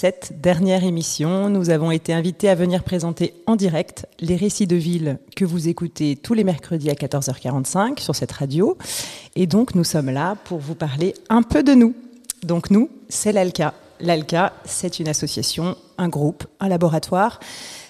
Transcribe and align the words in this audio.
Cette 0.00 0.40
dernière 0.40 0.84
émission, 0.84 1.50
nous 1.50 1.70
avons 1.70 1.90
été 1.90 2.12
invités 2.12 2.48
à 2.48 2.54
venir 2.54 2.84
présenter 2.84 3.34
en 3.46 3.56
direct 3.56 4.06
les 4.20 4.36
récits 4.36 4.68
de 4.68 4.76
ville 4.76 5.18
que 5.34 5.44
vous 5.44 5.66
écoutez 5.66 6.14
tous 6.14 6.34
les 6.34 6.44
mercredis 6.44 6.88
à 6.88 6.94
14h45 6.94 7.98
sur 7.98 8.14
cette 8.14 8.30
radio. 8.30 8.78
Et 9.34 9.48
donc, 9.48 9.74
nous 9.74 9.82
sommes 9.82 10.10
là 10.10 10.36
pour 10.44 10.58
vous 10.60 10.76
parler 10.76 11.14
un 11.30 11.42
peu 11.42 11.64
de 11.64 11.74
nous. 11.74 11.96
Donc, 12.44 12.70
nous, 12.70 12.90
c'est 13.08 13.32
l'ALCA. 13.32 13.74
L'ALCA, 13.98 14.52
c'est 14.64 15.00
une 15.00 15.08
association, 15.08 15.76
un 15.98 16.08
groupe, 16.08 16.46
un 16.60 16.68
laboratoire 16.68 17.40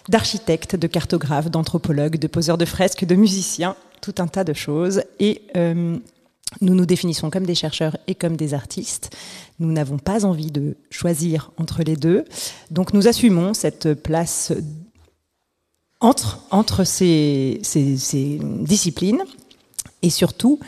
d'architectes, 0.09 0.77
de 0.77 0.87
cartographes, 0.87 1.51
d'anthropologues, 1.51 2.19
de 2.19 2.27
poseurs 2.27 2.57
de 2.57 2.65
fresques, 2.65 3.05
de 3.05 3.17
musiciens, 3.17 3.77
tout 4.01 4.15
un 4.17 4.29
tas 4.29 4.45
de 4.45 4.55
choses. 4.55 5.03
Et 5.21 5.43
euh, 5.59 5.99
nous 6.61 6.75
nous 6.75 6.87
définissons 6.87 7.31
comme 7.31 7.47
des 7.47 7.55
chercheurs 7.55 7.97
et 8.07 8.15
comme 8.15 8.37
des 8.37 8.55
artistes. 8.55 9.15
Nous 9.59 9.71
n'avons 9.71 9.99
pas 9.99 10.25
envie 10.25 10.51
de 10.51 10.77
choisir 10.91 11.53
entre 11.59 11.83
les 11.83 11.97
deux. 11.97 12.25
Donc 12.71 12.95
nous 12.95 13.07
assumons 13.07 13.55
cette 13.55 13.95
place 13.95 14.53
entre, 16.01 16.85
ces, 16.85 17.61
ces, 17.63 18.39
disciplines. 18.61 19.23
Et 20.03 20.11
surtout, 20.11 20.59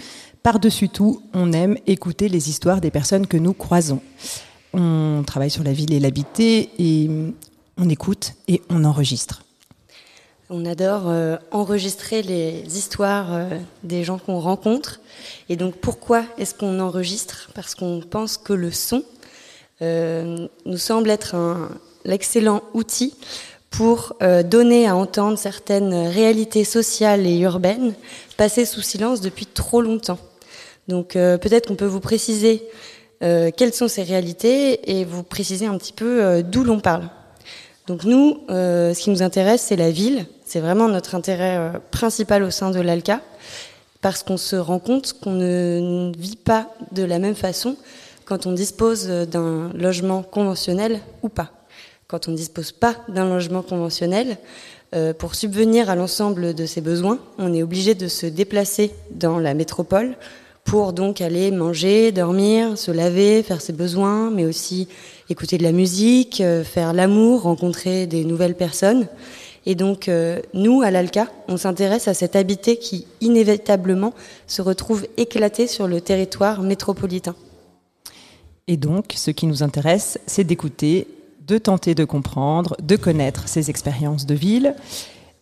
par-dessus 0.42 0.88
tout, 0.88 1.22
on 1.32 1.52
aime 1.52 1.76
écouter 1.86 2.28
les 2.28 2.48
histoires 2.48 2.80
des 2.80 2.90
personnes 2.90 3.26
que 3.26 3.36
nous 3.36 3.52
croisons. 3.52 4.00
On 4.72 5.22
travaille 5.26 5.50
sur 5.50 5.64
la 5.64 5.72
ville 5.72 5.92
et 5.92 6.00
l'habité 6.00 6.70
et 6.78 7.10
on 7.76 7.88
écoute 7.88 8.34
et 8.48 8.60
on 8.70 8.84
enregistre. 8.84 9.44
On 10.52 10.66
adore 10.66 11.04
euh, 11.06 11.36
enregistrer 11.52 12.22
les 12.22 12.64
histoires 12.76 13.32
euh, 13.32 13.48
des 13.84 14.02
gens 14.02 14.18
qu'on 14.18 14.40
rencontre. 14.40 15.00
Et 15.48 15.54
donc 15.54 15.76
pourquoi 15.76 16.24
est-ce 16.38 16.54
qu'on 16.54 16.80
enregistre? 16.80 17.50
Parce 17.54 17.76
qu'on 17.76 18.00
pense 18.00 18.36
que 18.36 18.52
le 18.52 18.72
son 18.72 19.04
euh, 19.80 20.48
nous 20.66 20.76
semble 20.76 21.08
être 21.08 21.36
l'excellent 22.04 22.64
outil 22.74 23.14
pour 23.70 24.16
donner 24.44 24.88
à 24.88 24.96
entendre 24.96 25.38
certaines 25.38 25.94
réalités 26.08 26.64
sociales 26.64 27.24
et 27.24 27.38
urbaines 27.38 27.94
passées 28.36 28.64
sous 28.64 28.80
silence 28.80 29.20
depuis 29.20 29.46
trop 29.46 29.80
longtemps. 29.80 30.18
Donc 30.88 31.12
peut-être 31.12 31.68
qu'on 31.68 31.76
peut 31.76 31.86
vous 31.86 32.00
préciser 32.00 32.64
quelles 33.20 33.72
sont 33.72 33.86
ces 33.86 34.02
réalités 34.02 34.98
et 34.98 35.04
vous 35.04 35.22
préciser 35.22 35.66
un 35.66 35.78
petit 35.78 35.92
peu 35.92 36.42
d'où 36.42 36.64
l'on 36.64 36.80
parle. 36.80 37.08
Donc 37.86 38.02
nous, 38.02 38.40
ce 38.48 38.98
qui 38.98 39.10
nous 39.10 39.22
intéresse, 39.22 39.62
c'est 39.62 39.76
la 39.76 39.92
ville, 39.92 40.26
c'est 40.50 40.58
vraiment 40.58 40.88
notre 40.88 41.14
intérêt 41.14 41.58
euh, 41.58 41.70
principal 41.92 42.42
au 42.42 42.50
sein 42.50 42.72
de 42.72 42.80
l'ALCA, 42.80 43.20
parce 44.00 44.24
qu'on 44.24 44.36
se 44.36 44.56
rend 44.56 44.80
compte 44.80 45.12
qu'on 45.12 45.30
ne 45.30 46.10
vit 46.18 46.34
pas 46.34 46.74
de 46.90 47.04
la 47.04 47.20
même 47.20 47.36
façon 47.36 47.76
quand 48.24 48.46
on 48.46 48.52
dispose 48.52 49.06
d'un 49.06 49.70
logement 49.74 50.24
conventionnel 50.24 50.98
ou 51.22 51.28
pas. 51.28 51.52
Quand 52.08 52.26
on 52.26 52.32
ne 52.32 52.36
dispose 52.36 52.72
pas 52.72 52.96
d'un 53.08 53.28
logement 53.28 53.62
conventionnel, 53.62 54.38
euh, 54.92 55.12
pour 55.14 55.36
subvenir 55.36 55.88
à 55.88 55.94
l'ensemble 55.94 56.52
de 56.52 56.66
ses 56.66 56.80
besoins, 56.80 57.20
on 57.38 57.54
est 57.54 57.62
obligé 57.62 57.94
de 57.94 58.08
se 58.08 58.26
déplacer 58.26 58.92
dans 59.12 59.38
la 59.38 59.54
métropole 59.54 60.16
pour 60.64 60.92
donc 60.92 61.20
aller 61.20 61.52
manger, 61.52 62.10
dormir, 62.10 62.76
se 62.76 62.90
laver, 62.90 63.44
faire 63.44 63.60
ses 63.60 63.72
besoins, 63.72 64.32
mais 64.32 64.46
aussi 64.46 64.88
écouter 65.28 65.58
de 65.58 65.62
la 65.62 65.72
musique, 65.72 66.40
euh, 66.40 66.64
faire 66.64 66.92
l'amour, 66.92 67.42
rencontrer 67.42 68.08
des 68.08 68.24
nouvelles 68.24 68.56
personnes. 68.56 69.06
Et 69.66 69.74
donc, 69.74 70.08
euh, 70.08 70.40
nous, 70.54 70.82
à 70.82 70.90
l'ALCA, 70.90 71.28
on 71.48 71.56
s'intéresse 71.56 72.08
à 72.08 72.14
cet 72.14 72.34
habité 72.34 72.78
qui, 72.78 73.06
inévitablement, 73.20 74.14
se 74.46 74.62
retrouve 74.62 75.06
éclaté 75.16 75.66
sur 75.66 75.86
le 75.86 76.00
territoire 76.00 76.62
métropolitain. 76.62 77.34
Et 78.66 78.76
donc, 78.76 79.12
ce 79.16 79.30
qui 79.30 79.46
nous 79.46 79.62
intéresse, 79.62 80.18
c'est 80.26 80.44
d'écouter, 80.44 81.06
de 81.46 81.58
tenter 81.58 81.94
de 81.94 82.04
comprendre, 82.04 82.76
de 82.82 82.96
connaître 82.96 83.48
ces 83.48 83.68
expériences 83.68 84.26
de 84.26 84.34
ville. 84.34 84.74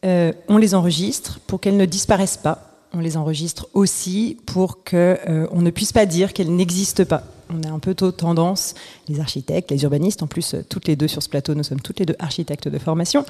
Euh, 0.05 0.33
on 0.49 0.57
les 0.57 0.75
enregistre 0.75 1.39
pour 1.47 1.61
qu'elles 1.61 1.77
ne 1.77 1.85
disparaissent 1.85 2.39
pas. 2.39 2.65
On 2.93 3.01
les 3.01 3.17
enregistre 3.17 3.69
aussi 3.75 4.39
pour 4.47 4.83
qu'on 4.83 4.97
euh, 4.97 5.47
ne 5.53 5.71
puisse 5.71 5.93
pas 5.93 6.07
dire 6.07 6.33
qu'elles 6.33 6.55
n'existent 6.55 7.05
pas 7.05 7.23
on 7.51 7.63
a 7.69 7.73
un 7.73 7.79
peu 7.79 7.95
tendance, 7.95 8.75
les 9.09 9.21
architectes, 9.21 9.71
les 9.71 9.83
urbanistes, 9.83 10.23
en 10.23 10.27
plus 10.27 10.55
euh, 10.55 10.65
toutes 10.69 10.89
les 10.89 10.97
deux 10.97 11.09
sur 11.09 11.23
ce 11.23 11.29
plateau, 11.29 11.55
nous 11.55 11.63
sommes 11.63 11.81
toutes 11.81 11.99
les 11.99 12.07
deux 12.07 12.17
architectes 12.19 12.69
de 12.69 12.79
formation, 12.79 13.25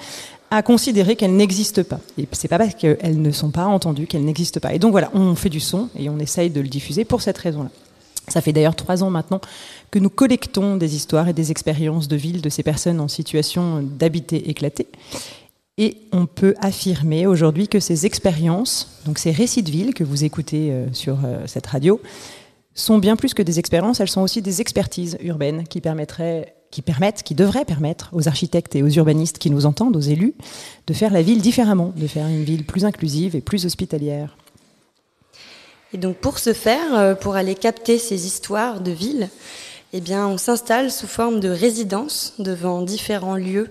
à 0.50 0.62
considérer 0.62 1.16
qu'elles 1.16 1.36
n'existent 1.36 1.84
pas. 1.84 2.00
Et 2.16 2.26
c'est 2.32 2.48
pas 2.48 2.58
parce 2.58 2.74
qu'elles 2.74 3.20
ne 3.20 3.30
sont 3.30 3.50
pas 3.50 3.66
entendues 3.66 4.06
qu'elles 4.06 4.24
n'existent 4.24 4.60
pas. 4.60 4.74
Et 4.74 4.78
donc 4.78 4.92
voilà, 4.92 5.10
on 5.14 5.34
fait 5.34 5.50
du 5.50 5.60
son 5.60 5.88
et 5.98 6.08
on 6.08 6.18
essaye 6.18 6.50
de 6.50 6.60
le 6.60 6.68
diffuser 6.68 7.04
pour 7.04 7.22
cette 7.22 7.38
raison-là. 7.38 7.70
Ça 8.28 8.40
fait 8.40 8.52
d'ailleurs 8.52 8.76
trois 8.76 9.02
ans 9.02 9.10
maintenant 9.10 9.40
que 9.90 9.98
nous 9.98 10.10
collectons 10.10 10.76
des 10.76 10.94
histoires 10.94 11.28
et 11.28 11.32
des 11.32 11.50
expériences 11.50 12.08
de 12.08 12.16
ville 12.16 12.42
de 12.42 12.48
ces 12.50 12.62
personnes 12.62 13.00
en 13.00 13.08
situation 13.08 13.82
d'habiter 13.82 14.50
éclaté. 14.50 14.86
Et 15.78 15.96
on 16.12 16.26
peut 16.26 16.54
affirmer 16.60 17.26
aujourd'hui 17.26 17.68
que 17.68 17.78
ces 17.78 18.04
expériences, 18.04 19.00
donc 19.06 19.18
ces 19.18 19.30
récits 19.30 19.62
de 19.62 19.70
ville 19.70 19.94
que 19.94 20.02
vous 20.02 20.24
écoutez 20.24 20.72
euh, 20.72 20.92
sur 20.92 21.18
euh, 21.24 21.44
cette 21.46 21.68
radio, 21.68 22.00
sont 22.78 22.98
bien 22.98 23.16
plus 23.16 23.34
que 23.34 23.42
des 23.42 23.58
expériences, 23.58 24.00
elles 24.00 24.08
sont 24.08 24.22
aussi 24.22 24.42
des 24.42 24.60
expertises 24.60 25.18
urbaines 25.20 25.66
qui 25.66 25.80
permettraient 25.80 26.54
qui 26.70 26.82
permettent, 26.82 27.22
qui 27.22 27.34
devraient 27.34 27.64
permettre 27.64 28.10
aux 28.12 28.28
architectes 28.28 28.76
et 28.76 28.82
aux 28.82 28.90
urbanistes 28.90 29.38
qui 29.38 29.50
nous 29.50 29.64
entendent, 29.64 29.96
aux 29.96 30.00
élus, 30.00 30.34
de 30.86 30.92
faire 30.92 31.10
la 31.10 31.22
ville 31.22 31.40
différemment, 31.40 31.94
de 31.96 32.06
faire 32.06 32.26
une 32.26 32.44
ville 32.44 32.66
plus 32.66 32.84
inclusive 32.84 33.34
et 33.34 33.40
plus 33.40 33.64
hospitalière. 33.64 34.36
Et 35.94 35.96
donc 35.96 36.16
pour 36.16 36.38
ce 36.38 36.52
faire, 36.52 36.94
euh, 36.94 37.14
pour 37.14 37.36
aller 37.36 37.54
capter 37.54 37.98
ces 37.98 38.26
histoires 38.26 38.82
de 38.82 38.90
ville, 38.90 39.30
eh 39.94 40.02
bien 40.02 40.28
on 40.28 40.36
s'installe 40.36 40.90
sous 40.90 41.06
forme 41.06 41.40
de 41.40 41.48
résidence 41.48 42.34
devant 42.38 42.82
différents 42.82 43.36
lieux 43.36 43.70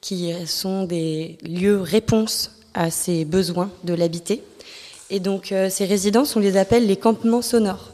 qui 0.00 0.32
sont 0.46 0.82
des 0.82 1.38
lieux 1.44 1.80
réponses 1.80 2.50
à 2.74 2.90
ces 2.90 3.24
besoins 3.24 3.70
de 3.84 3.94
l'habiter. 3.94 4.42
Et 5.10 5.20
donc 5.20 5.52
euh, 5.52 5.70
ces 5.70 5.84
résidences, 5.84 6.34
on 6.34 6.40
les 6.40 6.56
appelle 6.56 6.88
les 6.88 6.96
campements 6.96 7.42
sonores. 7.42 7.91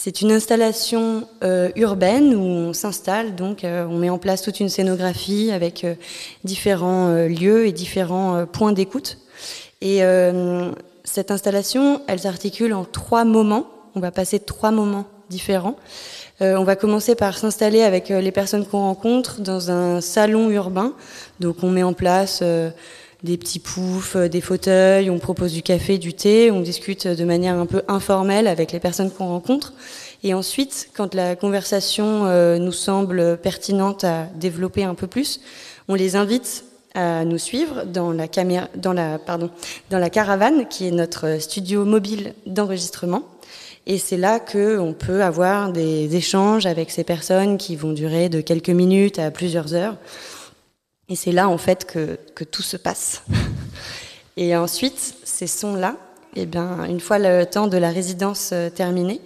C'est 0.00 0.20
une 0.20 0.30
installation 0.30 1.26
euh, 1.42 1.70
urbaine 1.74 2.32
où 2.32 2.40
on 2.40 2.72
s'installe, 2.72 3.34
donc 3.34 3.64
euh, 3.64 3.84
on 3.84 3.98
met 3.98 4.10
en 4.10 4.18
place 4.18 4.42
toute 4.42 4.60
une 4.60 4.68
scénographie 4.68 5.50
avec 5.50 5.82
euh, 5.82 5.96
différents 6.44 7.12
lieux 7.26 7.66
et 7.66 7.72
différents 7.72 8.46
points 8.46 8.70
d'écoute. 8.70 9.18
Et 9.80 10.00
cette 11.04 11.30
installation, 11.30 12.02
elle 12.06 12.20
s'articule 12.20 12.74
en 12.74 12.84
trois 12.84 13.24
moments. 13.24 13.66
On 13.96 14.00
va 14.00 14.10
passer 14.10 14.38
trois 14.38 14.70
moments 14.70 15.06
différents. 15.30 15.76
on 16.40 16.64
va 16.64 16.74
commencer 16.74 17.14
par 17.14 17.38
s'installer 17.38 17.82
avec 17.82 18.08
les 18.08 18.32
personnes 18.32 18.66
qu'on 18.66 18.80
rencontre 18.80 19.40
dans 19.40 19.70
un 19.70 20.00
salon 20.00 20.50
urbain. 20.50 20.94
Donc 21.38 21.62
on 21.62 21.70
met 21.70 21.84
en 21.84 21.92
place 21.92 22.42
des 23.22 23.36
petits 23.36 23.58
poufs, 23.58 24.16
des 24.16 24.40
fauteuils, 24.40 25.10
on 25.10 25.18
propose 25.18 25.52
du 25.52 25.62
café, 25.62 25.98
du 25.98 26.14
thé, 26.14 26.50
on 26.50 26.60
discute 26.60 27.06
de 27.06 27.24
manière 27.24 27.56
un 27.56 27.66
peu 27.66 27.82
informelle 27.88 28.46
avec 28.46 28.72
les 28.72 28.78
personnes 28.78 29.10
qu'on 29.10 29.28
rencontre. 29.28 29.72
Et 30.22 30.34
ensuite, 30.34 30.90
quand 30.96 31.14
la 31.14 31.36
conversation 31.36 32.26
euh, 32.26 32.58
nous 32.58 32.72
semble 32.72 33.38
pertinente 33.38 34.04
à 34.04 34.24
développer 34.36 34.84
un 34.84 34.94
peu 34.94 35.06
plus, 35.06 35.40
on 35.88 35.94
les 35.94 36.16
invite 36.16 36.64
à 36.94 37.24
nous 37.24 37.38
suivre 37.38 37.84
dans 37.84 38.12
la, 38.12 38.28
caméra, 38.28 38.68
dans 38.76 38.92
la, 38.92 39.18
pardon, 39.18 39.50
dans 39.90 39.98
la 39.98 40.10
caravane, 40.10 40.66
qui 40.68 40.86
est 40.86 40.92
notre 40.92 41.40
studio 41.40 41.84
mobile 41.84 42.34
d'enregistrement. 42.46 43.22
Et 43.86 43.98
c'est 43.98 44.16
là 44.16 44.38
qu'on 44.38 44.94
peut 44.96 45.22
avoir 45.22 45.72
des 45.72 46.14
échanges 46.14 46.66
avec 46.66 46.90
ces 46.90 47.04
personnes 47.04 47.56
qui 47.56 47.74
vont 47.74 47.92
durer 47.92 48.28
de 48.28 48.40
quelques 48.40 48.68
minutes 48.68 49.18
à 49.18 49.30
plusieurs 49.30 49.74
heures. 49.74 49.96
Et 51.08 51.16
c'est 51.16 51.32
là, 51.32 51.48
en 51.48 51.58
fait, 51.58 51.84
que, 51.84 52.18
que 52.34 52.44
tout 52.44 52.62
se 52.62 52.76
passe. 52.76 53.22
Et 54.36 54.54
ensuite, 54.54 55.16
ces 55.24 55.46
sons-là, 55.48 55.96
eh 56.36 56.46
bien, 56.46 56.84
une 56.84 57.00
fois 57.00 57.18
le 57.18 57.44
temps 57.44 57.66
de 57.66 57.76
la 57.76 57.90
résidence 57.90 58.50
euh, 58.52 58.70
terminé, 58.70 59.20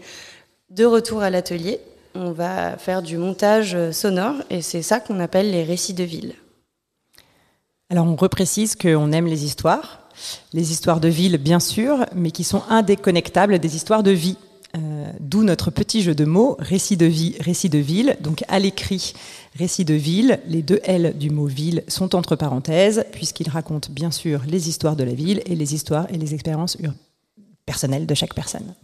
de 0.70 0.86
retour 0.86 1.20
à 1.20 1.28
l'atelier, 1.28 1.80
on 2.14 2.32
va 2.32 2.78
faire 2.78 3.02
du 3.02 3.18
montage 3.18 3.74
euh, 3.74 3.92
sonore 3.92 4.36
et 4.48 4.62
c'est 4.62 4.82
ça 4.82 5.00
qu'on 5.00 5.20
appelle 5.20 5.50
les 5.50 5.64
récits 5.64 5.92
de 5.92 6.04
ville. 6.04 6.34
Alors 7.90 8.06
on 8.06 8.16
reprécise 8.16 8.74
qu'on 8.74 9.12
aime 9.12 9.26
les 9.26 9.44
histoires, 9.44 10.08
les 10.54 10.72
histoires 10.72 11.00
de 11.00 11.08
ville 11.08 11.36
bien 11.36 11.60
sûr, 11.60 12.06
mais 12.14 12.30
qui 12.30 12.44
sont 12.44 12.62
indéconnectables 12.70 13.58
des 13.58 13.76
histoires 13.76 14.02
de 14.02 14.12
vie. 14.12 14.38
D'où 15.20 15.44
notre 15.44 15.70
petit 15.70 16.00
jeu 16.00 16.14
de 16.14 16.24
mots, 16.24 16.56
récit 16.58 16.96
de 16.96 17.04
vie, 17.04 17.36
récit 17.40 17.68
de 17.68 17.78
ville. 17.78 18.16
Donc 18.20 18.42
à 18.48 18.58
l'écrit, 18.58 19.12
récit 19.54 19.84
de 19.84 19.94
ville, 19.94 20.40
les 20.46 20.62
deux 20.62 20.80
L 20.84 21.16
du 21.18 21.30
mot 21.30 21.46
ville 21.46 21.84
sont 21.88 22.14
entre 22.14 22.36
parenthèses, 22.36 23.04
puisqu'il 23.12 23.48
raconte 23.48 23.90
bien 23.90 24.10
sûr 24.10 24.42
les 24.46 24.68
histoires 24.68 24.96
de 24.96 25.04
la 25.04 25.14
ville 25.14 25.42
et 25.46 25.54
les 25.54 25.74
histoires 25.74 26.06
et 26.10 26.16
les 26.16 26.34
expériences 26.34 26.78
personnelles 27.66 28.06
de 28.06 28.14
chaque 28.14 28.34
personne. 28.34 28.74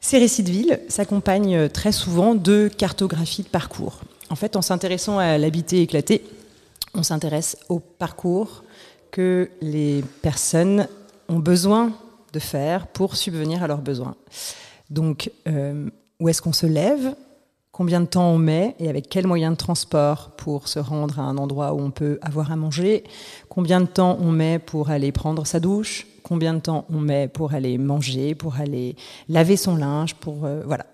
Ces 0.00 0.18
récits 0.18 0.42
de 0.42 0.50
ville 0.50 0.80
s'accompagnent 0.88 1.68
très 1.68 1.92
souvent 1.92 2.34
de 2.34 2.68
cartographies 2.68 3.44
de 3.44 3.48
parcours. 3.48 4.00
En 4.30 4.34
fait, 4.34 4.56
en 4.56 4.62
s'intéressant 4.62 5.18
à 5.18 5.38
l'habité 5.38 5.82
éclaté, 5.82 6.24
on 6.94 7.02
s'intéresse 7.02 7.56
au 7.68 7.78
parcours 7.78 8.64
que 9.10 9.50
les 9.60 10.02
personnes 10.22 10.88
ont 11.28 11.38
besoin 11.38 11.92
de 12.32 12.38
faire 12.38 12.86
pour 12.88 13.16
subvenir 13.16 13.62
à 13.62 13.66
leurs 13.66 13.80
besoins. 13.82 14.16
Donc, 14.90 15.30
euh, 15.46 15.88
où 16.18 16.28
est-ce 16.28 16.42
qu'on 16.42 16.52
se 16.52 16.66
lève? 16.66 17.14
Combien 17.72 18.02
de 18.02 18.06
temps 18.06 18.28
on 18.28 18.36
met 18.36 18.76
et 18.78 18.90
avec 18.90 19.08
quels 19.08 19.26
moyens 19.26 19.54
de 19.54 19.56
transport 19.56 20.32
pour 20.36 20.68
se 20.68 20.78
rendre 20.78 21.18
à 21.18 21.22
un 21.22 21.38
endroit 21.38 21.72
où 21.72 21.80
on 21.80 21.90
peut 21.90 22.18
avoir 22.20 22.52
à 22.52 22.56
manger 22.56 23.02
Combien 23.48 23.80
de 23.80 23.86
temps 23.86 24.18
on 24.20 24.30
met 24.30 24.58
pour 24.58 24.90
aller 24.90 25.10
prendre 25.10 25.46
sa 25.46 25.58
douche 25.58 26.06
Combien 26.22 26.52
de 26.52 26.60
temps 26.60 26.84
on 26.92 27.00
met 27.00 27.28
pour 27.28 27.54
aller 27.54 27.78
manger, 27.78 28.34
pour 28.34 28.56
aller 28.56 28.94
laver 29.30 29.56
son 29.56 29.74
linge, 29.74 30.16
pour, 30.16 30.44
euh, 30.44 30.62
voilà, 30.66 30.84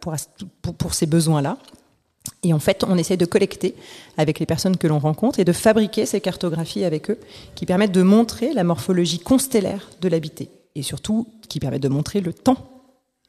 ces 0.93 1.07
besoins-là. 1.07 1.59
Et 2.45 2.55
en 2.55 2.61
fait, 2.61 2.85
on 2.89 2.97
essaie 2.97 3.17
de 3.17 3.27
collecter 3.27 3.75
avec 4.17 4.39
les 4.39 4.47
personnes 4.47 4.77
que 4.77 4.87
l'on 4.87 5.01
rencontre 5.01 5.41
et 5.41 5.45
de 5.45 5.53
fabriquer 5.53 6.07
ces 6.07 6.21
cartographies 6.21 6.85
avec 6.85 7.11
eux 7.11 7.19
qui 7.57 7.67
permettent 7.67 7.91
de 7.91 8.03
montrer 8.03 8.53
la 8.53 8.63
morphologie 8.63 9.19
constellaire 9.19 9.91
de 10.01 10.09
l'habité 10.09 10.49
et 10.77 10.83
surtout 10.83 11.27
qui 11.49 11.59
permettent 11.59 11.83
de 11.83 11.89
montrer 11.89 12.21
le 12.21 12.33
temps 12.33 12.78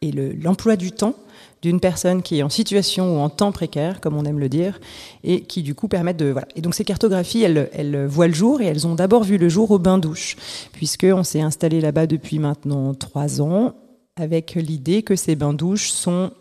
et 0.02 0.12
l'emploi 0.12 0.76
du 0.76 0.92
temps 0.92 1.16
d'une 1.62 1.82
personne 1.82 2.22
qui 2.22 2.40
est 2.40 2.44
en 2.44 2.50
situation 2.50 3.18
ou 3.18 3.20
en 3.20 3.30
temps 3.30 3.52
précaire, 3.52 4.00
comme 4.00 4.16
on 4.16 4.24
aime 4.24 4.40
le 4.40 4.48
dire, 4.48 4.80
et 5.26 5.42
qui 5.42 5.62
du 5.62 5.76
coup 5.76 5.90
permettent 5.90 6.18
de 6.18 6.30
voilà. 6.32 6.48
Et 6.56 6.62
donc 6.62 6.74
ces 6.74 6.86
cartographies, 6.86 7.44
elles, 7.44 7.70
elles 7.74 8.06
voient 8.06 8.28
le 8.28 8.34
jour 8.34 8.62
et 8.62 8.66
elles 8.66 8.88
ont 8.88 8.96
d'abord 8.96 9.24
vu 9.24 9.38
le 9.38 9.50
jour 9.50 9.72
au 9.72 9.80
bain 9.80 9.98
douche, 9.98 10.38
puisque 10.72 11.06
on 11.12 11.24
s'est 11.24 11.42
installé 11.42 11.82
là-bas 11.82 12.08
depuis 12.08 12.40
maintenant 12.40 12.94
trois 12.94 13.42
ans 13.42 13.74
avec 14.16 14.56
l'idée 14.56 15.04
que 15.04 15.18
ces 15.18 15.36
bains 15.36 15.54
douches 15.54 15.90
sont 15.90 16.32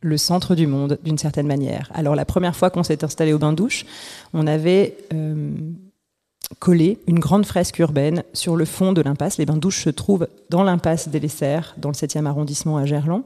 le 0.00 0.16
centre 0.16 0.54
du 0.54 0.66
monde 0.66 0.98
d'une 1.04 1.18
certaine 1.18 1.46
manière. 1.46 1.90
Alors 1.94 2.14
la 2.14 2.24
première 2.24 2.56
fois 2.56 2.70
qu'on 2.70 2.82
s'est 2.84 3.04
installé 3.04 3.32
au 3.32 3.38
bain 3.38 3.52
douche, 3.52 3.84
on 4.32 4.46
avait 4.46 4.96
euh, 5.12 5.52
collé 6.58 6.98
une 7.06 7.18
grande 7.18 7.46
fresque 7.46 7.78
urbaine 7.78 8.22
sur 8.32 8.56
le 8.56 8.64
fond 8.64 8.92
de 8.92 9.02
l'impasse. 9.02 9.38
Les 9.38 9.46
bains 9.46 9.56
douches 9.56 9.84
se 9.84 9.90
trouvent 9.90 10.28
dans 10.50 10.62
l'impasse 10.62 11.08
des 11.08 11.20
Lessers, 11.20 11.74
dans 11.76 11.90
le 11.90 11.94
7e 11.94 12.26
arrondissement 12.26 12.76
à 12.76 12.84
Gerland. 12.84 13.22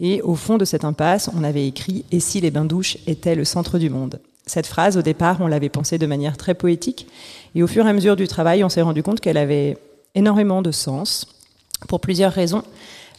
Et 0.00 0.20
au 0.22 0.34
fond 0.34 0.58
de 0.58 0.64
cette 0.64 0.84
impasse, 0.84 1.30
on 1.34 1.44
avait 1.44 1.66
écrit 1.66 2.04
Et 2.10 2.20
si 2.20 2.40
les 2.40 2.50
bains 2.50 2.64
douches 2.64 2.98
étaient 3.06 3.34
le 3.34 3.44
centre 3.44 3.78
du 3.78 3.90
monde? 3.90 4.20
Cette 4.46 4.66
phrase, 4.66 4.96
au 4.96 5.02
départ, 5.02 5.38
on 5.40 5.46
l'avait 5.46 5.68
pensée 5.68 5.98
de 5.98 6.06
manière 6.06 6.36
très 6.36 6.54
poétique. 6.54 7.08
Et 7.54 7.62
au 7.62 7.66
fur 7.66 7.86
et 7.86 7.90
à 7.90 7.92
mesure 7.92 8.16
du 8.16 8.28
travail, 8.28 8.62
on 8.62 8.68
s'est 8.68 8.82
rendu 8.82 9.02
compte 9.02 9.20
qu'elle 9.20 9.38
avait 9.38 9.76
énormément 10.14 10.62
de 10.62 10.70
sens, 10.70 11.26
pour 11.88 12.00
plusieurs 12.00 12.32
raisons. 12.32 12.62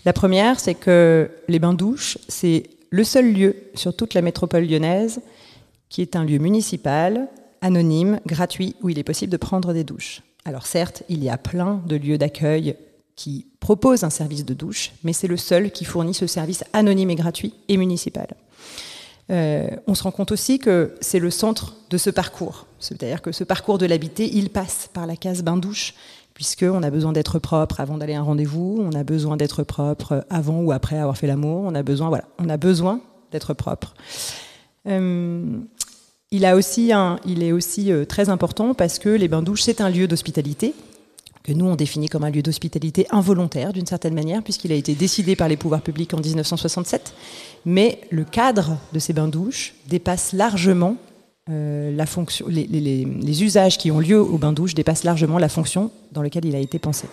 La 0.05 0.13
première, 0.13 0.59
c'est 0.59 0.73
que 0.73 1.29
les 1.47 1.59
bains 1.59 1.73
douches, 1.73 2.17
c'est 2.27 2.63
le 2.89 3.03
seul 3.03 3.31
lieu 3.33 3.55
sur 3.75 3.95
toute 3.95 4.13
la 4.13 4.21
métropole 4.21 4.65
lyonnaise 4.65 5.21
qui 5.89 6.01
est 6.01 6.15
un 6.15 6.25
lieu 6.25 6.37
municipal, 6.37 7.27
anonyme, 7.61 8.19
gratuit, 8.25 8.75
où 8.81 8.89
il 8.89 8.99
est 8.99 9.03
possible 9.03 9.31
de 9.31 9.37
prendre 9.37 9.73
des 9.73 9.83
douches. 9.83 10.21
Alors 10.45 10.65
certes, 10.65 11.03
il 11.09 11.23
y 11.23 11.29
a 11.29 11.37
plein 11.37 11.81
de 11.85 11.95
lieux 11.95 12.17
d'accueil 12.17 12.75
qui 13.15 13.47
proposent 13.59 14.03
un 14.03 14.09
service 14.09 14.45
de 14.45 14.53
douche, 14.53 14.91
mais 15.03 15.11
c'est 15.11 15.27
le 15.27 15.37
seul 15.37 15.71
qui 15.71 15.83
fournit 15.83 16.13
ce 16.13 16.27
service 16.27 16.63
anonyme 16.71 17.09
et 17.09 17.15
gratuit 17.15 17.53
et 17.67 17.77
municipal. 17.77 18.27
Euh, 19.29 19.67
on 19.87 19.95
se 19.95 20.03
rend 20.03 20.11
compte 20.11 20.31
aussi 20.31 20.59
que 20.59 20.95
c'est 21.01 21.19
le 21.19 21.31
centre 21.31 21.75
de 21.89 21.97
ce 21.97 22.09
parcours. 22.09 22.65
C'est-à-dire 22.79 23.21
que 23.21 23.31
ce 23.31 23.43
parcours 23.43 23.77
de 23.77 23.85
l'habité, 23.85 24.29
il 24.33 24.49
passe 24.49 24.89
par 24.93 25.05
la 25.05 25.15
case 25.15 25.43
bain-douche, 25.43 25.95
puisqu'on 26.33 26.83
a 26.83 26.89
besoin 26.91 27.11
d'être 27.11 27.39
propre 27.39 27.79
avant 27.79 27.97
d'aller 27.97 28.13
à 28.13 28.19
un 28.19 28.23
rendez-vous, 28.23 28.77
on 28.79 28.93
a 28.93 29.03
besoin 29.03 29.35
d'être 29.35 29.63
propre 29.63 30.25
avant 30.29 30.61
ou 30.61 30.71
après 30.71 30.97
avoir 30.97 31.17
fait 31.17 31.27
l'amour, 31.27 31.63
on 31.65 31.75
a 31.75 31.83
besoin, 31.83 32.09
voilà, 32.09 32.25
on 32.37 32.47
a 32.47 32.57
besoin 32.57 33.01
d'être 33.31 33.53
propre. 33.53 33.95
Euh, 34.87 35.57
il, 36.31 36.43
est 36.43 36.53
aussi 37.51 37.91
euh, 37.91 38.05
très 38.05 38.29
important 38.29 38.73
parce 38.73 38.99
que 38.99 39.09
les 39.09 39.27
bains-douches, 39.27 39.63
c'est 39.63 39.81
un 39.81 39.89
lieu 39.89 40.07
d'hospitalité, 40.07 40.73
que 41.43 41.53
nous 41.53 41.65
on 41.65 41.75
définit 41.75 42.09
comme 42.09 42.25
un 42.25 42.29
lieu 42.29 42.41
d'hospitalité 42.41 43.07
involontaire 43.11 43.71
d'une 43.71 43.85
certaine 43.85 44.13
manière, 44.13 44.43
puisqu'il 44.43 44.71
a 44.71 44.75
été 44.75 44.93
décidé 44.93 45.35
par 45.35 45.47
les 45.47 45.55
pouvoirs 45.55 45.81
publics 45.81 46.13
en 46.13 46.19
1967. 46.19 47.13
Mais 47.65 48.01
le 48.09 48.25
cadre 48.25 48.77
de 48.91 48.99
ces 48.99 49.13
bains-douches 49.13 49.75
dépasse 49.87 50.33
largement 50.33 50.97
euh, 51.49 51.95
la 51.95 52.05
fonction, 52.05 52.45
les, 52.49 53.43
usages 53.43 53.77
qui 53.77 53.89
ont 53.89 53.99
lieu 53.99 54.19
au 54.19 54.37
bain-douche 54.37 54.73
dépassent 54.73 55.05
largement 55.05 55.39
la 55.39 55.47
fonction 55.47 55.91
dans 56.11 56.21
laquelle 56.21 56.43
il 56.43 56.55
a 56.55 56.59
été 56.59 56.77
pensé. 56.77 57.07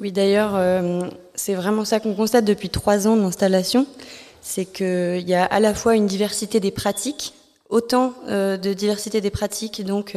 Oui, 0.00 0.10
d'ailleurs, 0.10 0.56
euh, 0.56 1.08
c'est 1.36 1.54
vraiment 1.54 1.84
ça 1.84 2.00
qu'on 2.00 2.14
constate 2.14 2.44
depuis 2.44 2.70
trois 2.70 3.06
ans 3.06 3.16
d'installation, 3.16 3.86
c'est 4.42 4.64
qu'il 4.64 5.28
y 5.28 5.34
a 5.34 5.44
à 5.44 5.60
la 5.60 5.74
fois 5.74 5.94
une 5.94 6.06
diversité 6.06 6.58
des 6.58 6.72
pratiques, 6.72 7.34
autant 7.70 8.14
euh, 8.28 8.56
de 8.56 8.72
diversité 8.72 9.20
des 9.20 9.30
pratiques, 9.30 9.84
donc 9.84 10.16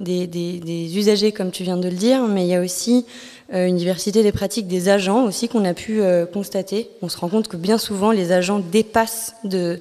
des, 0.00 0.26
des, 0.26 0.98
usagers, 0.98 1.32
comme 1.32 1.50
tu 1.50 1.62
viens 1.62 1.76
de 1.76 1.88
le 1.88 1.94
dire, 1.94 2.22
mais 2.22 2.44
il 2.44 2.48
y 2.48 2.54
a 2.54 2.60
aussi 2.60 3.06
une 3.52 3.76
diversité 3.76 4.22
des 4.22 4.32
pratiques 4.32 4.66
des 4.66 4.88
agents 4.88 5.24
aussi 5.24 5.46
qu'on 5.48 5.64
a 5.66 5.74
pu 5.74 6.00
constater. 6.32 6.88
On 7.02 7.10
se 7.10 7.18
rend 7.18 7.28
compte 7.28 7.48
que 7.48 7.58
bien 7.58 7.76
souvent, 7.76 8.10
les 8.10 8.32
agents 8.32 8.60
dépassent 8.60 9.34
de 9.44 9.80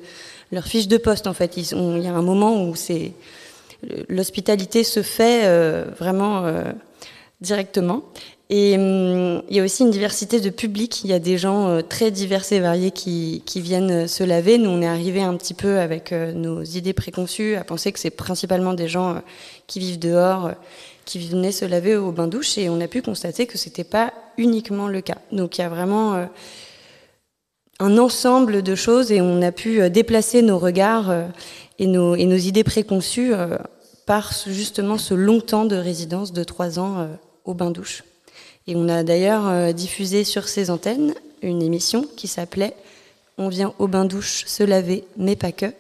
leur 0.51 0.65
fiche 0.65 0.89
de 0.89 0.97
poste 0.97 1.25
en 1.25 1.33
fait. 1.33 1.56
il 1.56 2.03
y 2.03 2.07
a 2.07 2.13
un 2.13 2.21
moment 2.21 2.65
où 2.65 2.75
c'est 2.75 3.13
l'hospitalité 4.09 4.83
se 4.83 5.01
fait 5.01 5.41
euh, 5.45 5.85
vraiment 5.97 6.45
euh, 6.45 6.63
directement. 7.41 8.03
Et 8.51 8.75
hum, 8.77 9.42
il 9.50 9.56
y 9.56 9.59
a 9.59 9.63
aussi 9.63 9.81
une 9.81 9.89
diversité 9.89 10.39
de 10.39 10.51
public. 10.51 11.03
Il 11.03 11.09
y 11.09 11.13
a 11.13 11.19
des 11.19 11.39
gens 11.39 11.69
euh, 11.69 11.81
très 11.81 12.12
divers 12.12 12.44
et 12.51 12.59
variés 12.59 12.92
qui, 12.92 13.42
viennent 13.56 14.07
se 14.07 14.24
laver. 14.24 14.59
Nous, 14.59 14.69
on 14.69 14.83
est 14.83 14.88
arrivé 14.88 15.24
un 15.24 15.36
petit 15.36 15.56
peu 15.56 15.80
avec 15.80 16.12
nos 16.12 16.62
idées 16.62 16.94
préconçues 16.94 17.56
à 17.56 17.63
penser 17.63 17.92
que 17.92 18.00
c'est 18.00 18.12
principalement 18.12 18.75
des 18.75 18.88
gens 18.88 19.21
qui 19.65 19.80
vivent 19.80 20.00
dehors, 20.00 20.51
qui 21.06 21.18
venaient 21.27 21.51
se 21.51 21.65
laver 21.65 21.95
au 21.95 22.12
bain-douche, 22.12 22.59
et 22.59 22.69
on 22.69 22.80
a 22.80 22.88
pu 22.88 23.01
constater 23.01 23.48
que 23.48 23.57
c'était 23.57 23.83
pas 23.83 24.13
uniquement 24.38 24.88
le 24.88 25.01
cas. 25.01 25.18
Donc 25.31 25.57
il 25.57 25.62
y 25.62 25.63
a 25.63 25.69
vraiment 25.69 26.27
un 27.81 27.97
ensemble 27.97 28.62
de 28.62 28.75
choses 28.75 29.12
et 29.12 29.21
on 29.21 29.42
a 29.42 29.51
pu 29.51 29.81
euh, 29.81 29.89
déplacer 29.89 30.44
nos 30.44 30.59
regards 30.59 31.09
euh, 31.09 31.28
et 31.80 31.87
nos, 31.87 32.16
idées 32.16 32.64
préconçues 32.64 33.33
euh, 33.33 33.57
par 34.06 34.31
justement 34.45 34.99
ce 34.99 35.16
long 35.16 35.42
temps 35.42 35.66
de 35.66 35.76
résidence 35.76 36.31
de 36.31 36.44
trois 36.44 36.78
ans 36.78 37.07
au 37.44 37.56
bain-douche. 37.56 38.04
Et 38.68 38.75
on 38.75 38.87
a 38.89 39.03
d'ailleurs 39.03 39.73
diffusé 39.73 40.23
sur 40.23 40.47
ces 40.47 40.69
antennes 40.69 41.13
une 41.41 41.61
émission 41.61 42.06
qui 42.15 42.27
s'appelait 42.27 42.75
On 43.37 43.49
vient 43.49 43.73
au 43.80 43.87
bain-douche 43.87 44.45
se 44.45 44.63
laver, 44.63 45.03
mais 45.18 45.35
pas 45.35 45.51
que, 45.51 45.73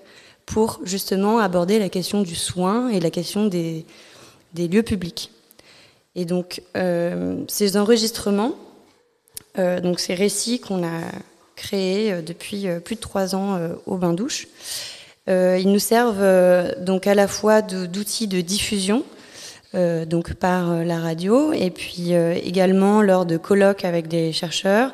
pour 0.45 0.79
justement 0.83 1.39
aborder 1.39 1.77
la 1.77 1.89
question 1.89 2.21
du 2.21 2.35
soin 2.35 2.89
et 2.89 2.99
la 2.99 3.11
question 3.11 3.45
des, 3.45 3.85
lieux 4.55 4.83
publics. 4.83 5.31
Et 6.15 6.25
donc 6.25 6.63
ces 7.47 7.77
enregistrements, 7.77 8.55
donc 9.55 9.99
ces 9.99 10.15
récits 10.15 10.59
qu'on 10.59 10.83
a 10.83 11.01
créés 11.61 12.11
euh, 12.11 12.21
depuis 12.21 12.67
euh, 12.67 12.79
plus 12.79 12.95
de 12.95 13.01
trois 13.01 13.35
ans 13.35 13.55
euh, 13.55 13.73
au 13.85 13.97
bain-douche. 13.97 14.47
ils 15.27 15.71
nous 15.71 15.79
servent 15.79 16.75
donc 16.79 17.07
à 17.07 17.15
la 17.15 17.27
fois 17.27 17.61
d'outils 17.61 18.27
de, 18.27 18.41
diffusion, 18.41 19.05
donc 19.73 20.33
par 20.33 20.83
la 20.83 20.99
radio, 20.99 21.53
et 21.53 21.69
puis 21.69 22.13
également 22.13 23.01
lors 23.01 23.25
de 23.25 23.37
colloques 23.37 23.85
avec 23.85 24.07
des 24.07 24.31
chercheurs 24.33 24.93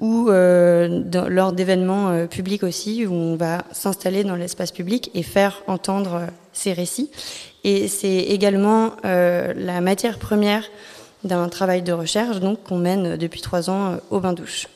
ou 0.00 0.28
lors 0.28 1.52
d'événements 1.52 2.26
publics 2.26 2.62
aussi, 2.62 3.06
où 3.06 3.12
on 3.12 3.36
va 3.36 3.64
s'installer 3.72 4.24
dans 4.24 4.36
l'espace 4.36 4.72
public 4.72 5.10
et 5.14 5.22
faire 5.22 5.62
entendre 5.66 6.22
ces 6.52 6.72
récits. 6.72 7.10
Et 7.64 7.86
c'est 7.88 8.16
également 8.16 8.92
la 9.02 9.80
matière 9.80 10.18
première 10.18 10.64
d'un 11.24 11.48
travail 11.48 11.82
de 11.82 11.92
recherche 11.92 12.40
donc 12.40 12.62
qu'on 12.62 12.78
mène 12.78 13.16
depuis 13.16 13.40
trois 13.40 13.70
ans 13.70 13.98
au 14.10 14.20
bain-douche. 14.20 14.68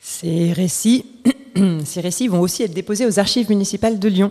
Ces 0.00 0.52
récits, 0.52 1.06
ces 1.84 2.00
récits 2.00 2.28
vont 2.28 2.40
aussi 2.40 2.62
être 2.62 2.74
déposés 2.74 3.06
aux 3.06 3.18
archives 3.18 3.48
municipales 3.48 3.98
de 3.98 4.08
Lyon, 4.08 4.30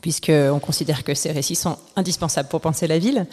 puisqu'on 0.00 0.58
considère 0.58 1.04
que 1.04 1.14
ces 1.14 1.30
récits 1.30 1.54
sont 1.54 1.76
indispensables 1.96 2.48
pour 2.48 2.60
penser 2.60 2.86
la 2.86 2.98
ville. 2.98 3.26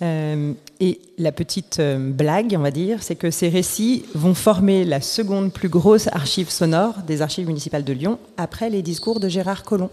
Euh, 0.00 0.52
et 0.78 1.00
la 1.18 1.32
petite 1.32 1.80
euh, 1.80 1.98
blague, 1.98 2.54
on 2.56 2.62
va 2.62 2.70
dire, 2.70 3.02
c'est 3.02 3.16
que 3.16 3.30
ces 3.30 3.48
récits 3.48 4.04
vont 4.14 4.34
former 4.34 4.84
la 4.84 5.00
seconde 5.00 5.52
plus 5.52 5.68
grosse 5.68 6.06
archive 6.08 6.50
sonore 6.50 6.94
des 7.06 7.20
archives 7.20 7.46
municipales 7.46 7.84
de 7.84 7.92
Lyon, 7.92 8.18
après 8.36 8.70
les 8.70 8.82
discours 8.82 9.18
de 9.18 9.28
Gérard 9.28 9.64
Collomb. 9.64 9.90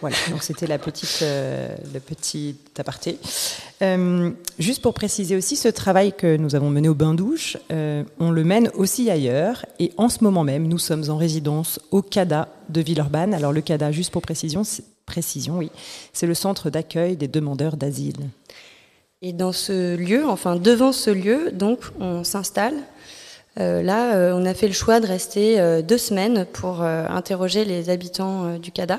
Voilà, 0.00 0.16
donc 0.30 0.42
c'était 0.42 0.66
la 0.66 0.78
petite, 0.78 1.20
euh, 1.22 1.76
le 1.94 2.00
petit 2.00 2.56
aparté. 2.76 3.18
Juste 4.58 4.82
pour 4.82 4.94
préciser 4.94 5.36
aussi, 5.36 5.54
ce 5.54 5.68
travail 5.68 6.12
que 6.12 6.36
nous 6.36 6.56
avons 6.56 6.70
mené 6.70 6.88
au 6.88 6.94
bain-douche, 6.94 7.56
on 7.70 8.30
le 8.30 8.44
mène 8.44 8.70
aussi 8.74 9.10
ailleurs. 9.10 9.64
Et 9.78 9.92
en 9.96 10.08
ce 10.08 10.24
moment 10.24 10.42
même, 10.42 10.66
nous 10.66 10.78
sommes 10.78 11.08
en 11.08 11.16
résidence 11.16 11.80
au 11.92 12.02
CADA 12.02 12.48
de 12.68 12.80
Villeurbanne. 12.80 13.32
Alors 13.32 13.52
le 13.52 13.60
CADA, 13.60 13.92
juste 13.92 14.10
pour 14.10 14.22
précision, 14.22 14.64
précision 15.12 15.58
oui, 15.58 15.70
c'est 16.12 16.26
le 16.26 16.34
centre 16.34 16.70
d'accueil 16.70 17.16
des 17.16 17.28
demandeurs 17.28 17.76
d'asile. 17.76 18.28
Et 19.20 19.32
dans 19.32 19.52
ce 19.52 19.94
lieu, 19.94 20.26
enfin 20.26 20.56
devant 20.56 20.92
ce 20.92 21.10
lieu, 21.10 21.50
donc 21.52 21.80
on 22.00 22.24
s'installe. 22.24 22.74
là, 23.56 24.32
on 24.34 24.44
a 24.46 24.54
fait 24.54 24.66
le 24.66 24.72
choix 24.72 24.98
de 24.98 25.06
rester 25.06 25.82
deux 25.82 25.98
semaines 25.98 26.44
pour 26.52 26.82
interroger 26.82 27.64
les 27.64 27.88
habitants 27.88 28.58
du 28.58 28.72
CADA. 28.72 28.98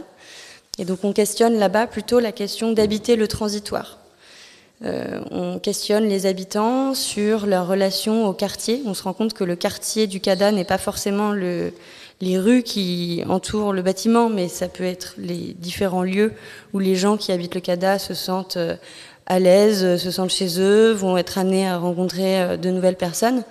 Et 0.80 0.86
donc 0.86 1.04
on 1.04 1.14
questionne 1.14 1.56
là-bas 1.60 1.88
plutôt 1.88 2.20
la 2.20 2.32
question 2.32 2.72
d'habiter 2.72 3.16
le 3.16 3.28
transitoire. 3.28 4.00
Euh, 4.84 5.22
on 5.32 5.60
questionne 5.60 6.10
les 6.10 6.26
habitants 6.26 6.94
sur 6.94 7.46
leur 7.46 7.68
relation 7.68 8.28
au 8.28 8.34
quartier. 8.34 8.82
On 8.86 8.94
se 8.94 9.04
rend 9.04 9.14
compte 9.14 9.34
que 9.34 9.44
le 9.44 9.56
quartier 9.56 10.08
du 10.08 10.20
CADA 10.20 10.52
n'est 10.52 10.66
pas 10.66 10.78
forcément 10.78 11.32
le, 11.32 11.74
les 12.24 12.40
rues 12.40 12.64
qui 12.64 13.24
entourent 13.28 13.74
le 13.74 13.82
bâtiment, 13.82 14.30
mais 14.30 14.48
ça 14.48 14.68
peut 14.68 14.84
être 14.84 15.16
les 15.18 15.56
différents 15.60 16.04
lieux 16.04 16.34
où 16.74 16.80
les 16.80 16.96
gens 16.96 17.18
qui 17.18 17.32
habitent 17.32 17.56
le 17.56 17.62
CADA 17.62 18.00
se 18.00 18.14
sentent 18.14 18.58
euh, 18.58 18.76
à 19.26 19.40
l'aise, 19.40 19.98
se 19.98 20.12
sentent 20.12 20.32
chez 20.32 20.60
eux, 20.60 20.92
vont 20.92 21.18
être 21.18 21.38
amenés 21.38 21.68
à 21.68 21.78
rencontrer 21.78 22.42
euh, 22.42 22.58
de 22.58 22.70
nouvelles 22.70 22.98
personnes. 22.98 23.44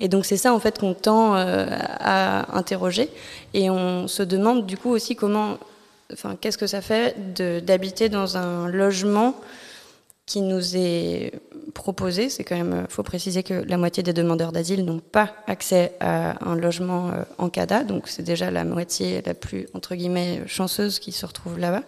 Et 0.00 0.08
donc 0.08 0.26
c'est 0.26 0.36
ça 0.36 0.52
en 0.52 0.60
fait 0.60 0.78
qu'on 0.78 0.92
tend 0.92 1.34
à 1.34 2.54
interroger. 2.54 3.08
Et 3.54 3.70
on 3.70 4.08
se 4.08 4.22
demande 4.22 4.66
du 4.66 4.76
coup 4.76 4.90
aussi 4.90 5.16
comment 5.16 5.56
enfin, 6.12 6.36
qu'est-ce 6.38 6.58
que 6.58 6.66
ça 6.66 6.82
fait 6.82 7.16
d'habiter 7.64 8.08
dans 8.08 8.36
un 8.36 8.68
logement 8.68 9.34
qui 10.26 10.42
nous 10.42 10.76
est 10.76 11.32
proposé. 11.72 12.28
C'est 12.28 12.42
quand 12.42 12.56
même, 12.56 12.86
faut 12.88 13.04
préciser 13.04 13.44
que 13.44 13.54
la 13.54 13.76
moitié 13.76 14.02
des 14.02 14.12
demandeurs 14.12 14.50
d'asile 14.50 14.84
n'ont 14.84 14.98
pas 14.98 15.34
accès 15.46 15.92
à 16.00 16.44
un 16.44 16.56
logement 16.56 17.08
euh, 17.08 17.22
en 17.38 17.48
CADA, 17.48 17.84
donc 17.84 18.08
c'est 18.08 18.24
déjà 18.24 18.50
la 18.50 18.64
moitié 18.64 19.22
la 19.24 19.34
plus 19.34 19.68
entre 19.72 19.94
guillemets 19.94 20.42
chanceuse 20.46 20.98
qui 20.98 21.12
se 21.12 21.24
retrouve 21.24 21.58
là-bas. 21.58 21.82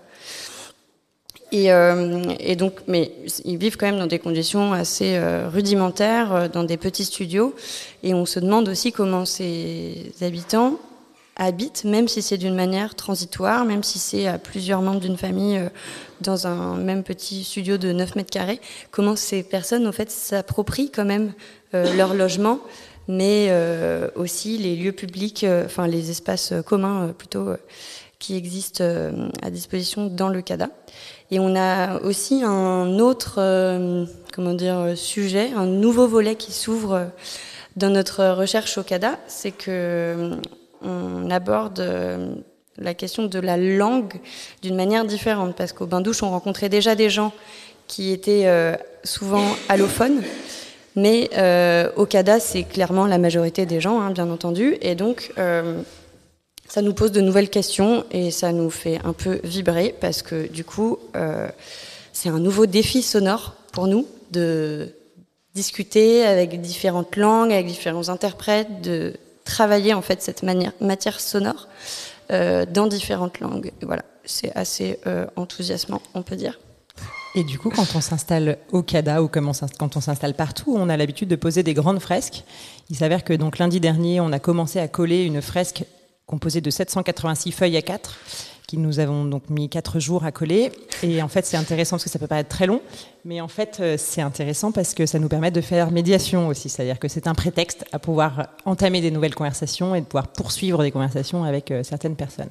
Et, 1.51 1.73
euh, 1.73 2.25
et, 2.41 2.57
donc, 2.57 2.75
mais 2.87 3.11
ils 3.47 3.57
vivent 3.57 3.79
quand 3.79 3.87
même 3.87 3.99
dans 3.99 4.07
des 4.07 4.19
conditions 4.19 4.75
assez 4.75 5.17
euh, 5.17 5.49
rudimentaires, 5.49 6.51
dans 6.51 6.63
des 6.63 6.77
petits 6.77 7.07
studios, 7.07 7.55
et 8.03 8.13
on 8.13 8.27
se 8.27 8.39
demande 8.39 8.69
aussi 8.69 8.93
comment 8.93 9.25
ces 9.25 10.13
habitants 10.21 10.79
habitent, 11.39 11.85
même 11.85 12.09
si 12.09 12.21
c'est 12.21 12.37
d'une 12.37 12.55
manière 12.55 12.97
transitoire, 12.97 13.65
même 13.65 13.85
si 13.85 13.99
c'est 13.99 14.27
à 14.27 14.39
plusieurs 14.39 14.83
membres 14.83 15.01
d'une 15.01 15.17
famille 15.17 15.57
euh, 15.57 15.69
dans 16.21 16.49
un 16.49 16.77
même 16.77 17.05
petit 17.05 17.45
studio 17.45 17.79
de 17.79 17.93
9 17.93 18.17
mètres 18.17 18.31
carrés, 18.31 18.61
comment 18.91 19.17
ces 19.17 19.45
personnes 19.45 19.87
en 19.87 19.93
fait 19.93 20.11
s'approprient 20.11 20.91
quand 20.91 21.05
même 21.05 21.33
euh, 21.75 21.95
leur 21.95 22.13
logement, 22.15 22.59
mais 23.07 23.47
euh, 23.51 24.11
aussi 24.17 24.59
les 24.59 24.75
lieux 24.75 24.93
publics, 24.93 25.47
enfin 25.65 25.87
les 25.87 26.11
espaces 26.11 26.53
communs 26.67 27.15
plutôt 27.17 27.51
qui 28.19 28.37
existent 28.37 28.85
à 29.43 29.51
disposition 29.51 30.09
dans 30.09 30.29
le 30.29 30.43
CADA. 30.43 30.71
Et 31.31 31.39
on 31.39 31.55
a 31.55 32.01
aussi 32.03 32.43
un 32.43 32.99
autre, 32.99 33.37
comment 34.35 34.55
dire, 34.55 34.93
sujet, 34.97 35.53
un 35.57 35.67
nouveau 35.67 36.09
volet 36.09 36.35
qui 36.35 36.53
s'ouvre 36.53 37.07
dans 37.77 37.91
notre 37.91 38.27
recherche 38.31 38.77
au 38.77 38.83
CADA, 38.83 39.19
c'est 39.29 39.53
que 39.53 40.37
on 40.83 41.31
aborde 41.31 41.81
euh, 41.81 42.35
la 42.77 42.95
question 42.95 43.25
de 43.27 43.39
la 43.39 43.57
langue 43.57 44.15
d'une 44.63 44.77
manière 44.77 45.05
différente, 45.05 45.57
parce 45.57 45.73
qu'au 45.73 45.87
bain-douche, 45.87 46.23
on 46.23 46.31
rencontrait 46.31 46.69
déjà 46.69 46.95
des 46.95 47.11
gens 47.11 47.33
qui 47.87 48.13
étaient 48.13 48.47
euh, 48.47 48.77
souvent 49.05 49.45
allophones, 49.69 50.23
mais 50.95 51.31
euh, 51.37 51.91
au 51.97 52.07
CADA, 52.07 52.41
c'est 52.41 52.65
clairement 52.65 53.07
la 53.07 53.19
majorité 53.19 53.67
des 53.67 53.81
gens, 53.81 54.01
hein, 54.01 54.11
bien 54.11 54.31
entendu, 54.31 54.77
et 54.81 54.95
donc 54.95 55.33
ça 56.69 56.83
nous 56.83 56.93
pose 56.93 57.13
de 57.13 57.23
nouvelles 57.23 57.49
questions 57.49 58.05
et 58.11 58.31
ça 58.31 58.53
nous 58.53 58.69
fait 58.69 59.01
un 59.03 59.15
peu 59.15 59.41
vibrer, 59.43 59.95
parce 60.01 60.23
que 60.23 60.49
du 60.49 60.65
coup, 60.65 60.99
c'est 62.13 62.29
un 62.29 62.39
nouveau 62.39 62.67
défi 62.67 63.03
sonore 63.03 63.55
pour 63.73 63.87
nous 63.87 64.07
de 64.33 64.93
discuter 65.55 66.25
avec 66.25 66.61
différentes 66.61 67.17
langues, 67.17 67.53
avec 67.53 67.67
différents 67.67 68.11
interprètes, 68.11 68.83
de 68.83 69.15
travailler 69.49 69.95
en 69.95 70.03
fait 70.03 70.23
cette 70.23 70.43
manière, 70.43 70.73
matière 70.81 71.19
sonore 71.19 71.69
euh, 72.31 72.67
dans 72.67 72.87
différentes 72.87 73.41
langues. 73.41 73.73
voilà, 73.83 74.05
c'est 74.25 74.55
assez 74.55 75.01
euh, 75.07 75.27
enthousiasmant, 75.37 76.03
on 76.15 76.23
peut 76.23 76.37
dire. 76.37 76.61
Et 77.35 77.45
du 77.45 77.59
coup, 77.59 77.71
quand 77.71 77.95
on 77.95 78.01
s'installe 78.01 78.59
au 78.73 78.83
CADA 78.83 79.23
ou 79.23 79.29
quand 79.29 79.97
on 79.97 80.01
s'installe 80.01 80.35
partout, 80.35 80.75
on 80.77 80.89
a 80.89 80.97
l'habitude 80.97 81.29
de 81.29 81.37
poser 81.37 81.63
des 81.63 81.75
grandes 81.75 82.01
fresques. 82.01 82.45
Il 82.91 82.97
s'avère 82.97 83.25
que 83.25 83.33
donc 83.33 83.59
lundi 83.59 83.81
dernier, 83.81 84.21
on 84.21 84.33
a 84.33 84.39
commencé 84.39 84.79
à 84.81 84.89
coller 84.89 85.25
une 85.25 85.41
fresque 85.41 85.85
composée 86.29 86.61
de 86.61 86.71
786 86.71 87.51
feuilles 87.51 87.77
à 87.77 87.83
4 87.83 88.17
qui 88.69 88.77
nous 88.77 89.01
avons 89.01 89.25
donc 89.25 89.49
mis 89.49 89.71
quatre 89.71 89.99
jours 89.99 90.25
à 90.25 90.31
coller. 90.31 90.71
Et 91.03 91.23
en 91.23 91.29
fait, 91.29 91.47
c'est 91.47 91.57
intéressant 91.57 91.97
parce 91.97 92.05
que 92.05 92.11
ça 92.11 92.19
peut 92.19 92.27
paraître 92.27 92.51
très 92.51 92.67
long, 92.67 92.83
mais 93.25 93.41
en 93.41 93.49
fait, 93.49 93.79
euh, 93.81 93.97
c'est 93.99 94.21
intéressant 94.21 94.73
parce 94.73 94.93
que 94.93 95.07
ça 95.07 95.19
nous 95.19 95.29
permet 95.29 95.51
de 95.51 95.63
faire 95.63 95.91
médiation 95.91 96.49
aussi. 96.49 96.69
C'est-à-dire 96.69 96.99
que 96.99 97.09
c'est 97.09 97.27
un 97.27 97.35
prétexte 97.35 97.87
à 97.93 97.99
pouvoir 97.99 98.49
entamer 98.67 99.01
des 99.01 99.11
nouvelles 99.11 99.35
conversations 99.35 99.95
et 99.95 100.03
de 100.03 100.05
pouvoir 100.05 100.29
poursuivre 100.29 100.83
des 100.83 100.91
conversations 100.91 101.45
avec 101.45 101.71
euh, 101.71 101.83
certaines 101.83 102.15
personnes. 102.15 102.51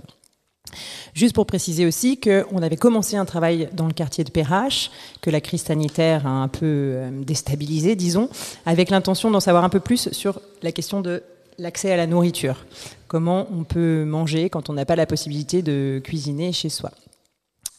Juste 1.13 1.35
pour 1.35 1.45
préciser 1.45 1.85
aussi 1.85 2.19
qu'on 2.19 2.61
avait 2.63 2.77
commencé 2.77 3.15
un 3.15 3.25
travail 3.25 3.69
dans 3.73 3.85
le 3.85 3.93
quartier 3.93 4.23
de 4.23 4.31
Perrache, 4.31 4.89
que 5.21 5.29
la 5.29 5.39
crise 5.39 5.61
sanitaire 5.61 6.25
a 6.25 6.31
un 6.31 6.47
peu 6.47 6.65
euh, 6.65 7.09
déstabilisé, 7.11 7.95
disons, 7.95 8.27
avec 8.65 8.89
l'intention 8.89 9.29
d'en 9.29 9.39
savoir 9.39 9.63
un 9.63 9.69
peu 9.69 9.79
plus 9.79 10.11
sur 10.13 10.41
la 10.63 10.71
question 10.71 11.01
de 11.01 11.21
l'accès 11.59 11.91
à 11.91 11.97
la 11.97 12.07
nourriture. 12.07 12.65
Comment 13.07 13.47
on 13.51 13.63
peut 13.63 14.05
manger 14.05 14.49
quand 14.49 14.69
on 14.69 14.73
n'a 14.73 14.85
pas 14.85 14.95
la 14.95 15.05
possibilité 15.05 15.61
de 15.61 16.01
cuisiner 16.03 16.51
chez 16.51 16.69
soi. 16.69 16.91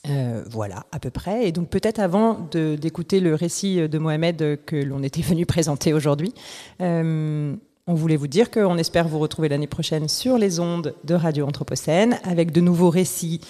Euh, 0.08 0.42
voilà, 0.48 0.86
à 0.92 1.00
peu 1.00 1.10
près. 1.10 1.46
Et 1.48 1.52
donc 1.52 1.68
peut-être 1.68 1.98
avant 1.98 2.48
d'écouter 2.52 3.20
le 3.20 3.34
récit 3.34 3.88
de 3.88 3.98
Mohamed 3.98 4.60
que 4.64 4.76
l'on 4.76 5.02
était 5.02 5.22
venu 5.22 5.44
présenter 5.46 5.92
aujourd'hui, 5.92 6.32
euh, 6.80 7.54
on 7.86 7.94
voulait 7.94 8.16
vous 8.16 8.26
dire 8.28 8.50
qu'on 8.50 8.76
espère 8.76 9.08
vous 9.08 9.18
retrouver 9.18 9.48
l'année 9.48 9.66
prochaine 9.66 10.08
sur 10.08 10.38
les 10.38 10.60
ondes 10.60 10.94
de 11.04 11.14
Radio 11.14 11.46
Anthropocène 11.46 12.18
avec 12.22 12.52
de 12.52 12.60
nouveaux 12.60 12.90
récits, 12.90 13.40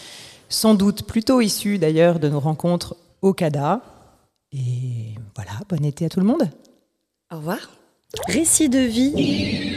sans 0.49 0.75
doute 0.75 1.02
plutôt 1.02 1.40
issus 1.40 1.78
d'ailleurs 1.78 2.20
de 2.20 2.28
nos 2.28 2.40
rencontres 2.40 2.97
au 3.20 3.32
CADA. 3.32 3.82
Et 4.52 5.14
voilà, 5.35 5.52
bon 5.68 5.85
été 5.85 6.06
à 6.06 6.08
tout 6.08 6.20
le 6.20 6.26
monde. 6.26 6.49
Au 7.32 7.37
revoir. 7.37 7.58
Récit 8.28 8.68
de 8.68 8.78
vie. 8.78 9.76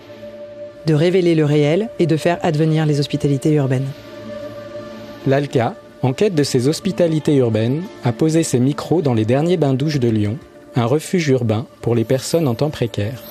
de 0.85 0.93
révéler 0.93 1.35
le 1.35 1.45
réel 1.45 1.89
et 1.99 2.07
de 2.07 2.17
faire 2.17 2.39
advenir 2.43 2.85
les 2.85 2.99
hospitalités 2.99 3.53
urbaines. 3.53 3.87
L'ALCA, 5.27 5.75
en 6.01 6.13
quête 6.13 6.33
de 6.33 6.43
ces 6.43 6.67
hospitalités 6.67 7.35
urbaines, 7.35 7.83
a 8.03 8.11
posé 8.11 8.43
ses 8.43 8.59
micros 8.59 9.01
dans 9.01 9.13
les 9.13 9.25
derniers 9.25 9.57
bains-douches 9.57 9.99
de 9.99 10.09
Lyon, 10.09 10.37
un 10.75 10.85
refuge 10.85 11.27
urbain 11.29 11.67
pour 11.81 11.93
les 11.93 12.03
personnes 12.03 12.47
en 12.47 12.55
temps 12.55 12.69
précaire. 12.69 13.21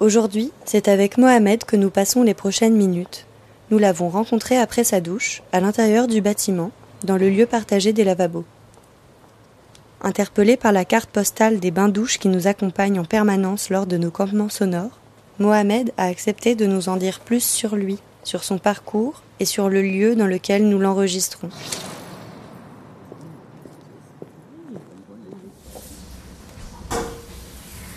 Aujourd'hui, 0.00 0.50
c'est 0.64 0.88
avec 0.88 1.16
Mohamed 1.16 1.64
que 1.64 1.76
nous 1.76 1.90
passons 1.90 2.22
les 2.22 2.34
prochaines 2.34 2.76
minutes. 2.76 3.26
Nous 3.70 3.78
l'avons 3.78 4.08
rencontré 4.08 4.58
après 4.58 4.84
sa 4.84 5.00
douche, 5.00 5.42
à 5.52 5.60
l'intérieur 5.60 6.08
du 6.08 6.20
bâtiment, 6.20 6.72
dans 7.04 7.16
le 7.16 7.30
lieu 7.30 7.46
partagé 7.46 7.92
des 7.92 8.04
lavabos. 8.04 8.44
Interpellé 10.06 10.58
par 10.58 10.72
la 10.72 10.84
carte 10.84 11.08
postale 11.08 11.60
des 11.60 11.70
bains-douches 11.70 12.18
qui 12.18 12.28
nous 12.28 12.46
accompagnent 12.46 13.00
en 13.00 13.06
permanence 13.06 13.70
lors 13.70 13.86
de 13.86 13.96
nos 13.96 14.10
campements 14.10 14.50
sonores, 14.50 15.00
Mohamed 15.38 15.92
a 15.96 16.04
accepté 16.04 16.54
de 16.54 16.66
nous 16.66 16.90
en 16.90 16.98
dire 16.98 17.20
plus 17.20 17.42
sur 17.42 17.74
lui, 17.74 17.96
sur 18.22 18.44
son 18.44 18.58
parcours 18.58 19.22
et 19.40 19.46
sur 19.46 19.70
le 19.70 19.80
lieu 19.80 20.14
dans 20.14 20.26
lequel 20.26 20.68
nous 20.68 20.78
l'enregistrons. 20.78 21.48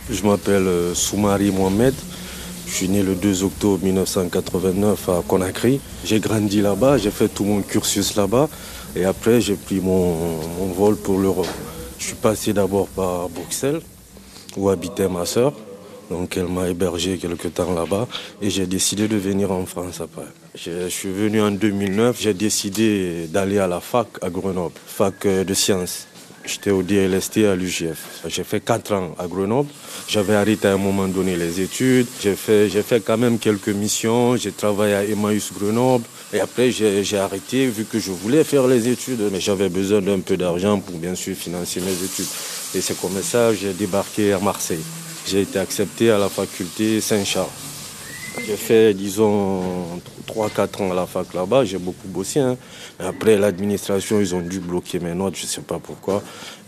Je 0.10 0.24
m'appelle 0.24 0.66
euh, 0.66 0.96
Soumari 0.96 1.52
Mohamed, 1.52 1.94
je 2.68 2.72
suis 2.72 2.88
né 2.88 3.04
le 3.04 3.16
2 3.16 3.44
octobre 3.44 3.84
1989 3.84 5.10
à 5.10 5.22
Conakry. 5.28 5.82
J'ai 6.06 6.22
grandi 6.22 6.62
là-bas, 6.62 6.98
j'ai 7.00 7.12
fait 7.12 7.28
tout 7.28 7.44
mon 7.44 7.62
cursus 7.62 8.16
là-bas. 8.16 8.48
Et 8.96 9.04
après, 9.04 9.42
j'ai 9.42 9.56
pris 9.56 9.82
mon, 9.82 10.16
mon 10.58 10.68
vol 10.68 10.96
pour 10.96 11.20
l'Europe. 11.20 11.48
Je 12.00 12.06
suis 12.06 12.16
passé 12.16 12.54
d'abord 12.54 12.88
par 12.88 13.30
Bruxelles, 13.30 13.82
où 14.56 14.70
habitait 14.70 15.10
ma 15.10 15.26
sœur. 15.26 15.54
Donc 16.10 16.38
elle 16.38 16.48
m'a 16.48 16.70
hébergé 16.70 17.18
quelque 17.18 17.50
temps 17.50 17.74
là-bas 17.74 18.08
et 18.42 18.50
j'ai 18.50 18.66
décidé 18.66 19.10
de 19.10 19.18
venir 19.18 19.52
en 19.52 19.66
France 19.66 20.00
après. 20.00 20.28
Je 20.56 20.88
suis 20.88 21.12
venu 21.12 21.42
en 21.42 21.52
2009, 21.52 22.18
j'ai 22.18 22.34
décidé 22.34 23.28
d'aller 23.28 23.60
à 23.60 23.68
la 23.68 23.82
fac 23.82 24.08
à 24.22 24.30
Grenoble, 24.30 24.76
fac 24.86 25.28
de 25.28 25.54
sciences. 25.54 26.08
J'étais 26.46 26.72
au 26.72 26.82
DLST 26.82 27.40
à 27.40 27.58
l'UGF. 27.58 28.22
J'ai 28.30 28.46
fait 28.46 28.62
4 28.62 28.94
ans 28.94 29.16
à 29.20 29.28
Grenoble. 29.28 29.68
J'avais 30.08 30.36
arrêté 30.36 30.70
à 30.70 30.76
un 30.76 30.78
moment 30.78 31.10
donné 31.10 31.36
les 31.36 31.60
études. 31.60 32.08
J'ai 32.22 32.38
fait, 32.38 32.70
j'ai 32.70 32.84
fait 32.84 33.02
quand 33.02 33.18
même 33.18 33.38
quelques 33.38 33.68
missions. 33.68 34.38
J'ai 34.38 34.54
travaillé 34.54 34.94
à 34.94 35.04
Emmaüs 35.04 35.52
Grenoble. 35.52 36.06
Et 36.34 36.40
après, 36.42 36.72
j'ai 36.72 37.18
arrêté 37.18 37.68
vu 37.68 37.86
que 37.86 38.00
je 38.00 38.12
voulais 38.12 38.44
faire 38.44 38.68
les 38.68 38.88
études. 38.90 39.30
Mais 39.32 39.40
j'avais 39.40 39.70
besoin 39.70 40.02
d'un 40.02 40.20
peu 40.20 40.36
d'argent 40.36 40.80
pour 40.80 40.98
bien 40.98 41.16
sûr 41.16 41.36
financer 41.36 41.80
mes 41.80 42.04
études. 42.04 42.28
Et 42.76 42.82
c'est 42.82 43.00
comme 43.00 43.22
ça 43.22 43.50
que 43.52 43.58
j'ai 43.58 43.74
débarqué 43.74 44.34
à 44.34 44.40
Marseille. 44.40 44.84
J'ai 45.26 45.42
été 45.42 45.60
accepté 45.60 46.12
à 46.12 46.18
la 46.18 46.30
faculté 46.30 47.00
Saint-Charles. 47.02 47.48
J'ai 48.46 48.56
fait, 48.56 48.94
disons, 48.94 49.62
3-4 50.28 50.84
ans 50.84 50.92
à 50.92 50.96
la 50.96 51.06
fac 51.06 51.34
là-bas, 51.34 51.66
j'ai 51.66 51.78
beaucoup 51.78 52.08
bossé. 52.08 52.40
Hein. 52.40 52.58
Après, 53.00 53.36
l'administration, 53.38 54.20
ils 54.20 54.36
ont 54.36 54.42
dû 54.42 54.60
bloquer 54.60 55.00
mes 55.00 55.14
notes, 55.14 55.36
je 55.36 55.44
ne 55.44 55.48
sais 55.48 55.62
pas 55.62 55.80
pourquoi. 55.80 56.22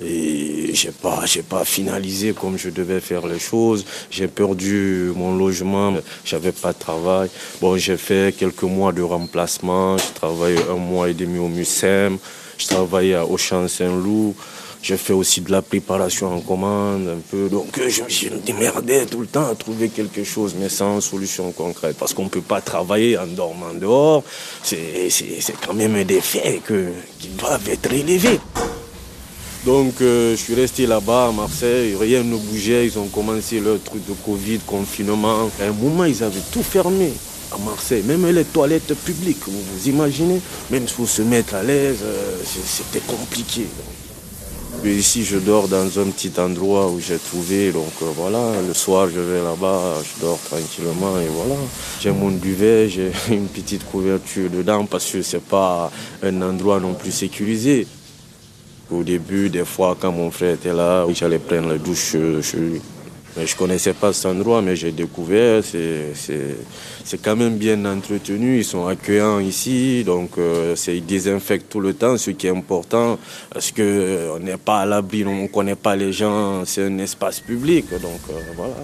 Et 0.04 0.74
je 0.74 0.88
n'ai 0.88 0.94
pas, 0.94 1.24
pas 1.48 1.66
finalisé 1.66 2.34
comme 2.34 2.58
je 2.58 2.70
devais 2.70 3.00
faire 3.00 3.28
les 3.28 3.40
choses. 3.40 3.86
J'ai 4.10 4.28
perdu 4.28 5.12
mon 5.16 5.38
logement, 5.38 5.94
j'avais 6.26 6.52
pas 6.52 6.74
de 6.74 6.80
travail. 6.80 7.30
Bon, 7.62 7.78
j'ai 7.78 7.98
fait 7.98 8.36
quelques 8.36 8.64
mois 8.64 8.92
de 8.92 9.02
remplacement, 9.02 9.98
j'ai 9.98 10.14
travaillé 10.14 10.58
un 10.70 10.78
mois 10.78 11.10
et 11.10 11.14
demi 11.14 11.40
au 11.40 11.48
MUSEM, 11.48 12.18
je 12.58 12.68
travaillais 12.68 13.16
à 13.16 13.26
Auchan 13.26 13.68
Saint-Loup. 13.68 14.36
J'ai 14.82 14.96
fait 14.96 15.14
aussi 15.14 15.42
de 15.42 15.52
la 15.52 15.62
préparation 15.62 16.34
en 16.34 16.40
commande 16.40 17.08
un 17.10 17.20
peu. 17.30 17.50
Donc 17.50 17.78
euh, 17.78 17.90
je 17.90 18.04
me 18.04 18.10
suis 18.10 18.30
démerdé 18.46 19.06
tout 19.06 19.20
le 19.20 19.28
temps 19.28 19.48
à 19.48 19.56
trouver 19.56 19.90
quelque 19.90 20.24
chose, 20.24 20.56
mais 20.58 20.70
sans 20.70 21.02
solution 21.02 21.52
concrète. 21.52 21.98
Parce 22.00 22.14
qu'on 22.14 22.24
ne 22.26 22.30
peut 22.30 22.42
pas 22.42 22.62
travailler 22.62 23.18
en 23.18 23.28
dormant 23.28 23.74
dehors. 23.74 24.24
C'est 24.64 25.10
quand 25.66 25.74
même 25.74 26.04
des 26.06 26.22
faits 26.22 26.62
qui 27.20 27.28
doivent 27.30 27.68
être 27.70 27.92
élevés. 27.92 28.40
Donc 29.66 29.96
euh, 30.00 30.32
je 30.32 30.42
suis 30.42 30.56
resté 30.56 30.88
là-bas 30.88 31.28
à 31.28 31.32
Marseille, 31.34 31.94
rien 32.00 32.24
ne 32.24 32.38
bougeait, 32.38 32.86
ils 32.86 32.98
ont 32.98 33.08
commencé 33.08 33.60
leur 33.60 33.82
truc 33.84 34.06
de 34.08 34.14
Covid, 34.14 34.60
confinement. 34.60 35.50
À 35.60 35.66
un 35.66 35.74
moment, 35.74 36.06
ils 36.06 36.24
avaient 36.24 36.40
tout 36.52 36.64
fermé 36.64 37.12
à 37.52 37.58
Marseille, 37.58 38.04
même 38.04 38.26
les 38.28 38.46
toilettes 38.46 38.94
publiques, 38.94 39.44
vous 39.48 39.62
vous 39.62 39.90
imaginez 39.90 40.40
Même 40.72 40.86
pour 40.86 41.10
se 41.10 41.24
mettre 41.24 41.56
à 41.56 41.64
l'aise, 41.64 41.98
euh, 42.04 42.38
c'était 42.46 43.06
compliqué. 43.06 43.68
Ici, 44.86 45.26
je 45.26 45.38
dors 45.38 45.68
dans 45.68 46.00
un 46.00 46.10
petit 46.10 46.32
endroit 46.40 46.90
où 46.90 47.00
j'ai 47.00 47.18
trouvé. 47.18 47.72
Donc 47.72 47.92
euh, 48.02 48.06
voilà, 48.16 48.40
le 48.66 48.74
soir, 48.74 49.10
je 49.14 49.20
vais 49.20 49.42
là-bas, 49.42 49.96
je 50.04 50.22
dors 50.22 50.40
tranquillement 50.40 51.20
et 51.20 51.28
voilà. 51.28 51.56
J'ai 52.00 52.12
mon 52.12 52.32
duvet, 52.32 52.88
j'ai 52.88 53.12
une 53.30 53.48
petite 53.48 53.86
couverture 53.86 54.50
dedans 54.50 54.86
parce 54.86 55.12
que 55.12 55.22
c'est 55.22 55.44
pas 55.44 55.92
un 56.24 56.42
endroit 56.42 56.80
non 56.80 56.94
plus 56.94 57.12
sécurisé. 57.12 57.88
Au 58.90 59.04
début, 59.04 59.50
des 59.50 59.66
fois, 59.66 59.96
quand 60.00 60.12
mon 60.12 60.32
frère 60.32 60.54
était 60.54 60.74
là, 60.74 61.06
j'allais 61.14 61.40
prendre 61.40 61.70
la 61.70 61.78
douche 61.78 62.16
chez 62.42 62.58
lui. 62.58 62.82
Je 63.46 63.54
ne 63.54 63.58
connaissais 63.58 63.94
pas 63.94 64.12
cet 64.14 64.26
endroit, 64.26 64.62
mais 64.62 64.76
j'ai 64.76 64.92
découvert. 64.92 65.64
C'est 65.64 67.22
quand 67.22 67.36
même 67.36 67.58
bien 67.58 67.84
entretenu. 67.86 68.60
Ils 68.60 68.66
sont 68.66 68.88
accueillants 68.88 69.40
ici. 69.40 70.04
Donc, 70.04 70.32
euh, 70.38 70.76
ils 70.88 71.06
désinfectent 71.06 71.70
tout 71.70 71.80
le 71.80 71.94
temps, 71.94 72.18
ce 72.18 72.32
qui 72.32 72.48
est 72.48 72.56
important. 72.56 73.18
Parce 73.52 73.72
qu'on 73.72 73.82
euh, 73.82 74.40
n'est 74.40 74.58
pas 74.58 74.80
à 74.80 74.86
l'abri, 74.86 75.26
on 75.26 75.44
ne 75.44 75.48
connaît 75.48 75.76
pas 75.76 75.96
les 75.96 76.12
gens. 76.12 76.64
C'est 76.66 76.84
un 76.84 76.98
espace 77.00 77.40
public. 77.40 77.90
Donc, 77.92 78.22
euh, 78.30 78.40
voilà. 78.56 78.76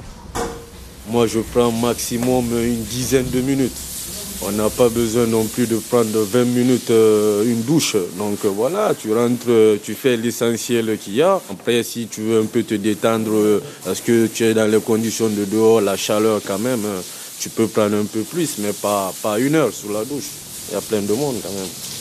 Moi, 1.09 1.27
je 1.27 1.39
prends 1.39 1.71
maximum 1.71 2.45
une 2.51 2.83
dizaine 2.83 3.29
de 3.29 3.41
minutes. 3.41 3.94
On 4.41 4.51
n'a 4.51 4.69
pas 4.69 4.89
besoin 4.89 5.25
non 5.25 5.45
plus 5.45 5.65
de 5.65 5.77
prendre 5.77 6.19
20 6.19 6.43
minutes 6.45 6.91
euh, 6.91 7.43
une 7.45 7.61
douche. 7.61 7.95
Donc 8.17 8.43
euh, 8.45 8.49
voilà, 8.49 8.93
tu 8.93 9.13
rentres, 9.13 9.79
tu 9.83 9.95
fais 9.95 10.17
l'essentiel 10.17 10.97
qu'il 10.97 11.15
y 11.15 11.21
a. 11.21 11.41
Après, 11.49 11.83
si 11.83 12.07
tu 12.07 12.21
veux 12.21 12.41
un 12.41 12.45
peu 12.45 12.63
te 12.63 12.75
détendre, 12.75 13.31
euh, 13.33 13.63
parce 13.83 14.01
que 14.01 14.27
tu 14.27 14.43
es 14.43 14.53
dans 14.53 14.69
les 14.69 14.81
conditions 14.81 15.29
de 15.29 15.45
dehors, 15.45 15.81
la 15.81 15.97
chaleur 15.97 16.41
quand 16.45 16.59
même, 16.59 16.85
tu 17.39 17.49
peux 17.49 17.67
prendre 17.67 17.95
un 17.95 18.05
peu 18.05 18.21
plus, 18.21 18.57
mais 18.59 18.73
pas, 18.73 19.13
pas 19.21 19.39
une 19.39 19.55
heure 19.55 19.73
sous 19.73 19.91
la 19.91 20.03
douche. 20.03 20.29
Il 20.69 20.73
y 20.75 20.77
a 20.77 20.81
plein 20.81 21.01
de 21.01 21.13
monde 21.13 21.35
quand 21.41 21.53
même. 21.53 21.94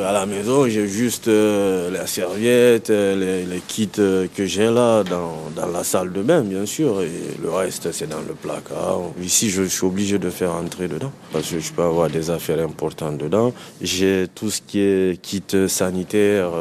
À 0.00 0.10
la 0.10 0.24
maison, 0.24 0.66
j'ai 0.68 0.88
juste 0.88 1.28
euh, 1.28 1.90
la 1.90 2.06
serviette, 2.06 2.88
euh, 2.88 3.44
les, 3.44 3.60
kits 3.60 3.90
euh, 3.98 4.26
que 4.34 4.46
j'ai 4.46 4.70
là 4.70 5.04
dans, 5.04 5.34
dans, 5.54 5.66
la 5.66 5.84
salle 5.84 6.12
de 6.14 6.22
bain, 6.22 6.40
bien 6.40 6.64
sûr, 6.64 7.02
et 7.02 7.10
le 7.42 7.50
reste, 7.50 7.92
c'est 7.92 8.08
dans 8.08 8.22
le 8.26 8.32
placard. 8.32 9.00
Ici, 9.22 9.50
je 9.50 9.64
suis 9.64 9.84
obligé 9.84 10.18
de 10.18 10.30
faire 10.30 10.52
entrer 10.52 10.88
dedans, 10.88 11.12
parce 11.30 11.50
que 11.50 11.60
je 11.60 11.70
peux 11.74 11.82
avoir 11.82 12.08
des 12.08 12.30
affaires 12.30 12.60
importantes 12.60 13.18
dedans. 13.18 13.52
J'ai 13.82 14.28
tout 14.34 14.50
ce 14.50 14.62
qui 14.66 14.80
est 14.80 15.20
kit 15.20 15.44
sanitaire 15.68 16.52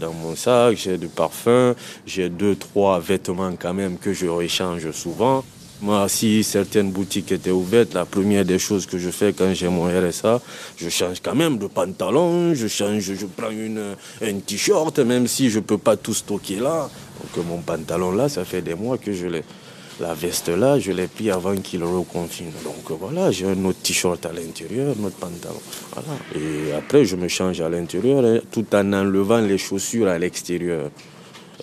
dans 0.00 0.12
mon 0.12 0.34
sac, 0.34 0.76
j'ai 0.76 0.98
du 0.98 1.06
parfum, 1.06 1.76
j'ai 2.06 2.28
deux, 2.28 2.56
trois 2.56 2.98
vêtements 2.98 3.54
quand 3.56 3.72
même 3.74 3.98
que 3.98 4.12
je 4.12 4.26
rechange 4.26 4.90
souvent. 4.90 5.44
Moi, 5.84 6.08
si 6.08 6.42
certaines 6.42 6.90
boutiques 6.90 7.30
étaient 7.30 7.50
ouvertes, 7.50 7.92
la 7.92 8.06
première 8.06 8.46
des 8.46 8.58
choses 8.58 8.86
que 8.86 8.96
je 8.96 9.10
fais 9.10 9.34
quand 9.34 9.52
j'ai 9.52 9.68
mon 9.68 9.84
RSA, 9.84 10.40
je 10.78 10.88
change 10.88 11.20
quand 11.22 11.34
même 11.34 11.58
de 11.58 11.66
pantalon, 11.66 12.54
je 12.54 12.68
change, 12.68 13.02
je 13.02 13.26
prends 13.26 13.50
une, 13.50 13.94
un 14.22 14.34
t-shirt, 14.38 14.98
même 15.00 15.26
si 15.26 15.50
je 15.50 15.58
ne 15.58 15.64
peux 15.64 15.76
pas 15.76 15.98
tout 15.98 16.14
stocker 16.14 16.56
là. 16.56 16.88
Donc 17.20 17.44
mon 17.44 17.58
pantalon 17.58 18.12
là, 18.12 18.30
ça 18.30 18.46
fait 18.46 18.62
des 18.62 18.74
mois 18.74 18.96
que 18.96 19.12
je 19.12 19.26
l'ai. 19.26 19.44
La 20.00 20.14
veste 20.14 20.48
là, 20.48 20.78
je 20.78 20.90
l'ai 20.90 21.06
pris 21.06 21.30
avant 21.30 21.54
qu'il 21.56 21.84
reconfine. 21.84 22.52
Donc 22.64 22.98
voilà, 22.98 23.30
j'ai 23.30 23.44
un 23.44 23.64
autre 23.66 23.80
t-shirt 23.82 24.24
à 24.24 24.32
l'intérieur, 24.32 24.96
un 24.98 25.04
autre 25.04 25.16
pantalon. 25.16 25.60
Et 26.34 26.72
après, 26.72 27.04
je 27.04 27.16
me 27.16 27.28
change 27.28 27.60
à 27.60 27.68
l'intérieur 27.68 28.24
hein, 28.24 28.38
tout 28.50 28.64
en 28.74 28.90
enlevant 28.94 29.42
les 29.42 29.58
chaussures 29.58 30.08
à 30.08 30.18
l'extérieur. 30.18 30.88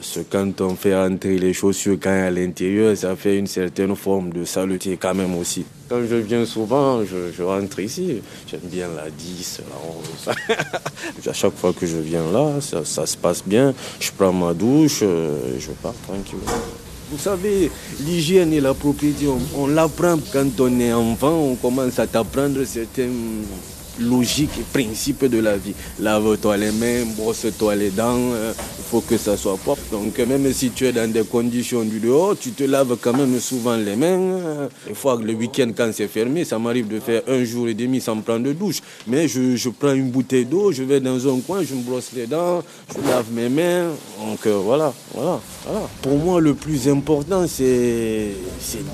Parce 0.02 0.14
que 0.16 0.22
quand 0.32 0.62
on 0.62 0.76
fait 0.76 0.96
entrer 0.96 1.38
les 1.38 1.54
chaussures 1.54 1.96
quand 2.02 2.10
à 2.10 2.32
l'intérieur, 2.32 2.98
ça 2.98 3.16
fait 3.16 3.38
une 3.38 3.46
certaine 3.46 3.96
forme 3.96 4.34
de 4.34 4.46
saluté 4.46 4.98
quand 5.00 5.14
même 5.14 5.36
aussi. 5.36 5.64
Quand 5.90 6.00
je 6.10 6.16
viens 6.16 6.44
souvent, 6.44 7.02
je, 7.06 7.44
rentre 7.44 7.82
ici. 7.82 8.20
J'aime 8.50 8.62
bien 8.64 8.88
la 8.96 9.12
10, 9.12 9.62
la 9.70 10.34
11. 10.34 11.28
à 11.30 11.34
chaque 11.34 11.56
fois 11.56 11.72
que 11.74 11.86
je 11.86 11.98
viens 11.98 12.24
là, 12.32 12.60
ça, 12.62 13.06
se 13.06 13.16
passe 13.16 13.44
bien. 13.46 13.76
Je 14.00 14.10
prends 14.18 14.34
ma 14.34 14.56
douche, 14.56 15.02
euh, 15.04 15.60
je 15.60 15.70
pars 15.70 15.94
tranquillement. 16.08 16.46
Vous 17.12 17.20
savez, 17.20 17.70
l'hygiène 18.00 18.54
et 18.54 18.60
la 18.60 18.74
propriété, 18.74 19.28
on, 19.28 19.40
on 19.56 19.68
l'apprend 19.68 20.18
quand 20.34 20.60
on 20.62 20.80
est 20.80 20.94
enfant, 20.94 21.34
on 21.34 21.54
commence 21.54 22.00
à 22.00 22.08
t'apprendre 22.08 22.64
certaines 22.64 23.44
logique 24.02 24.52
et 24.60 24.64
principe 24.64 25.26
de 25.26 25.40
la 25.40 25.58
vie. 25.58 25.74
Lave-toi 26.00 26.58
les 26.58 26.72
mains, 26.72 27.06
brosse-toi 27.18 27.76
les 27.76 27.90
dents, 27.90 28.18
euh, 28.34 28.54
il 28.78 28.84
faut 28.84 29.02
que 29.02 29.18
ça 29.18 29.38
soit 29.38 29.58
propre. 29.58 29.82
Donc 29.92 30.18
même 30.20 30.52
si 30.54 30.72
tu 30.72 30.86
es 30.86 30.92
dans 30.92 31.10
des 31.12 31.24
conditions 31.24 31.84
du 31.84 32.00
dehors, 32.00 32.36
tu 32.38 32.52
te 32.52 32.64
laves 32.64 32.98
quand 33.00 33.14
même 33.14 33.40
souvent 33.40 33.76
les 33.76 33.96
mains. 33.96 34.70
Une 34.88 34.96
fois 34.96 35.18
que 35.18 35.24
le 35.24 35.34
week-end, 35.34 35.72
quand 35.76 35.90
c'est 35.94 36.08
fermé, 36.08 36.44
ça 36.46 36.60
m'arrive 36.60 36.88
de 36.88 37.00
faire 37.00 37.22
un 37.28 37.44
jour 37.44 37.68
et 37.68 37.74
demi 37.74 38.02
sans 38.02 38.20
prendre 38.22 38.46
de 38.46 38.54
douche. 38.54 38.80
Mais 39.08 39.28
je, 39.28 39.70
prends 39.70 39.94
une 39.94 40.10
bouteille 40.10 40.46
d'eau, 40.46 40.72
je 40.72 40.84
vais 40.84 41.00
dans 41.00 41.28
un 41.28 41.40
coin, 41.40 41.64
je 41.64 41.76
me 41.76 41.82
brosse 41.82 42.12
les 42.16 42.28
dents, 42.28 42.64
je 42.90 43.10
lave 43.10 43.32
mes 43.32 43.50
mains. 43.50 43.90
Donc 44.20 44.46
euh, 44.46 44.60
voilà, 44.64 44.94
voilà, 45.14 45.40
voilà. 45.66 45.88
Pour 46.02 46.18
moi, 46.18 46.42
le 46.42 46.54
plus 46.54 46.88
important, 46.90 47.46
c'est 47.48 48.32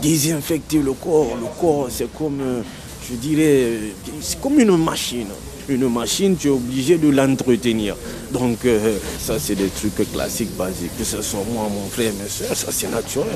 désinfecter 0.01 0.79
le 0.79 0.93
corps. 0.93 1.37
Le 1.39 1.47
corps, 1.59 1.87
c'est 1.89 2.11
comme... 2.13 2.41
Euh, 2.41 2.61
je 3.09 3.15
dirais, 3.15 3.77
c'est 4.21 4.39
comme 4.41 4.59
une 4.59 4.75
machine. 4.77 5.27
Une 5.69 5.89
machine, 5.89 6.35
tu 6.37 6.47
es 6.47 6.51
obligé 6.51 6.97
de 6.97 7.09
l'entretenir. 7.09 7.95
Donc, 8.31 8.65
euh, 8.65 8.97
ça, 9.19 9.37
c'est 9.39 9.55
des 9.55 9.67
trucs 9.67 10.11
classiques, 10.11 10.55
basiques. 10.57 10.97
Que 10.97 11.03
ce 11.03 11.21
soit 11.21 11.43
moi, 11.51 11.69
mon 11.73 11.87
frère, 11.89 12.11
mes 12.21 12.29
soeurs, 12.29 12.55
ça, 12.55 12.71
c'est 12.71 12.89
naturel. 12.89 13.27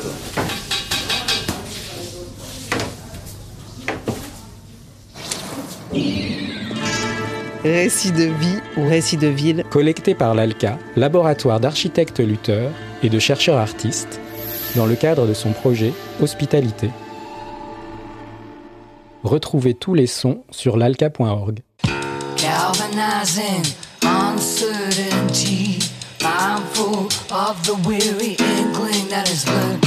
Récit 7.64 8.12
de 8.12 8.24
vie 8.24 8.58
ou 8.78 8.88
récit 8.88 9.18
de 9.18 9.28
ville. 9.28 9.64
Collecté 9.70 10.16
par 10.16 10.34
l'ALCA, 10.34 10.80
laboratoire 10.96 11.60
d'architectes 11.60 12.20
lutteurs 12.20 12.72
et 13.04 13.10
de 13.10 13.20
chercheurs 13.20 13.58
artistes, 13.58 14.20
dans 14.76 14.86
le 14.86 14.96
cadre 14.96 15.28
de 15.28 15.34
son 15.34 15.52
projet 15.52 15.94
Hospitalité. 16.22 16.90
Retrouvez 19.24 19.74
tous 19.74 19.94
les 19.94 20.08
sons 20.08 20.44
sur 20.52 20.78
l'alca.org. 20.78 21.60
Galvanizing 22.38 23.64
uncertainty, 24.04 25.80
mindful 26.22 27.08
of 27.32 27.62
the 27.66 27.76
weary 27.88 28.36
inkling 28.58 29.08
that 29.10 29.30
is 29.30 29.46
lurking. 29.48 29.82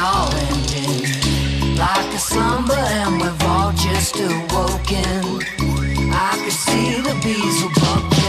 all 0.00 0.32
ending 0.34 1.02
like 1.76 2.14
a 2.14 2.18
slumber, 2.18 2.72
and 2.74 3.20
we've 3.20 3.42
all 3.44 3.72
just 3.72 4.16
awoken. 4.16 5.40
I 6.12 6.40
could 6.42 6.52
see 6.52 7.00
the 7.00 7.14
bees 7.22 7.62
were 7.62 7.74
bucking. 7.80 8.19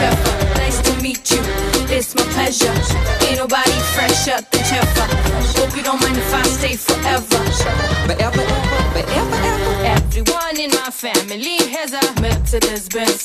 Yeah. 0.00 0.27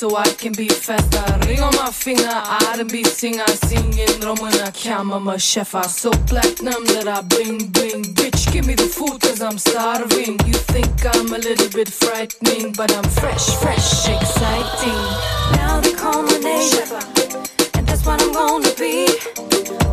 So 0.04 0.18
I 0.18 0.28
can 0.42 0.52
be 0.52 0.68
faster. 0.68 1.48
Ring 1.48 1.62
on 1.62 1.74
my 1.76 1.90
finger, 1.90 2.28
R&B 2.28 3.06
singer, 3.06 3.48
singing 3.68 4.20
Romana 4.20 4.68
Kyamama 4.80 5.36
Shefa. 5.50 5.86
So 5.86 6.12
platinum 6.28 6.84
that 6.92 7.08
I 7.08 7.22
bling 7.22 7.68
bling. 7.68 8.04
Bitch, 8.20 8.52
give 8.52 8.68
me 8.68 8.76
the 8.76 8.84
food 8.84 9.22
cause 9.22 9.42
I'm 9.42 9.58
starving. 9.58 10.34
You 10.46 10.58
think 10.74 10.92
I'm 11.16 11.28
a 11.28 11.38
little 11.38 11.70
bit 11.70 11.88
frightening, 11.88 12.74
but 12.74 12.92
I'm 12.98 13.08
fresh, 13.22 13.46
fresh, 13.62 14.10
exciting. 14.10 15.02
Now 15.56 15.82
call 15.96 16.24
my 16.24 16.38
name, 16.40 16.74
and 17.76 17.88
that's 17.88 18.06
what 18.06 18.22
I'm 18.22 18.34
gonna 18.34 18.74
be. 18.76 19.08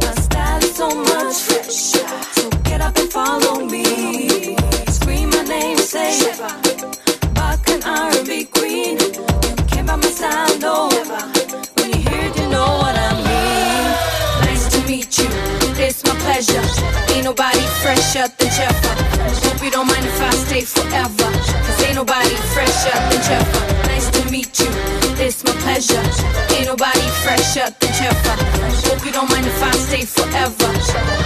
My 0.04 0.14
style 0.26 0.64
is 0.64 0.74
so 0.74 0.88
much 0.90 1.36
fresh, 1.48 1.78
so 2.34 2.50
get 2.64 2.80
up 2.80 2.96
and 2.96 3.10
follow 3.12 3.64
me. 3.64 4.56
Scream 4.88 5.30
my 5.30 5.42
name, 5.44 5.78
say, 5.78 6.18
Back 6.36 6.79
pleasure. 16.40 17.14
Ain't 17.14 17.24
nobody 17.24 17.60
fresher 17.82 18.26
than 18.38 18.48
Jeffa. 18.48 18.92
Hope 19.44 19.62
you 19.62 19.70
don't 19.70 19.86
mind 19.86 20.04
if 20.04 20.20
I 20.20 20.30
stay 20.30 20.62
forever. 20.62 21.30
Cause 21.66 21.84
ain't 21.84 21.96
nobody 21.96 22.34
fresher 22.54 22.96
than 23.10 23.20
Jeffa. 23.28 23.88
Nice 23.88 24.10
to 24.10 24.30
meet 24.30 24.58
you, 24.58 24.70
it's 25.20 25.44
my 25.44 25.52
pleasure. 25.60 26.02
Ain't 26.56 26.66
nobody 26.66 27.06
fresher 27.24 27.68
than 27.78 27.92
Jeffa. 27.92 28.34
Hope 28.88 29.04
you 29.04 29.12
don't 29.12 29.30
mind 29.30 29.46
if 29.46 29.62
I 29.62 29.70
stay 29.72 30.04
forever. 30.04 31.19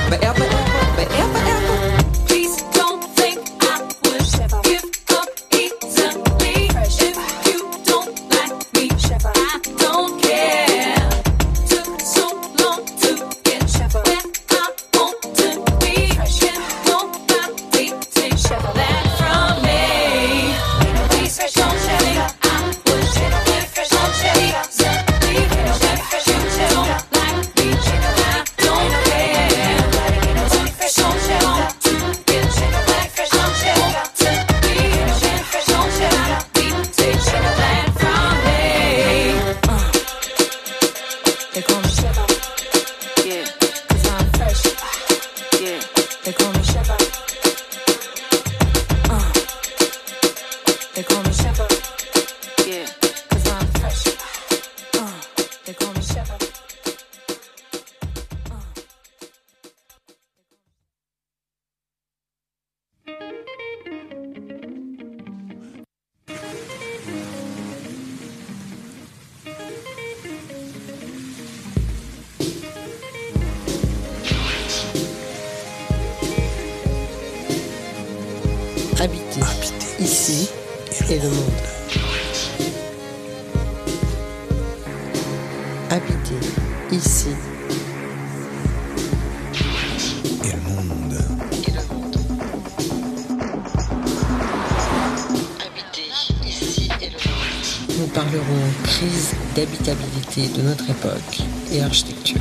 Crise 99.66 99.82
d'habitabilité 99.82 100.48
de 100.48 100.62
notre 100.62 100.90
époque 100.90 101.40
et 101.72 101.82
architecture. 101.82 102.40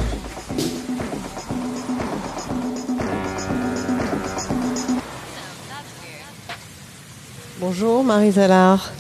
Bonjour 7.60 8.04
Marie 8.04 8.32
Zalard. 8.32 8.92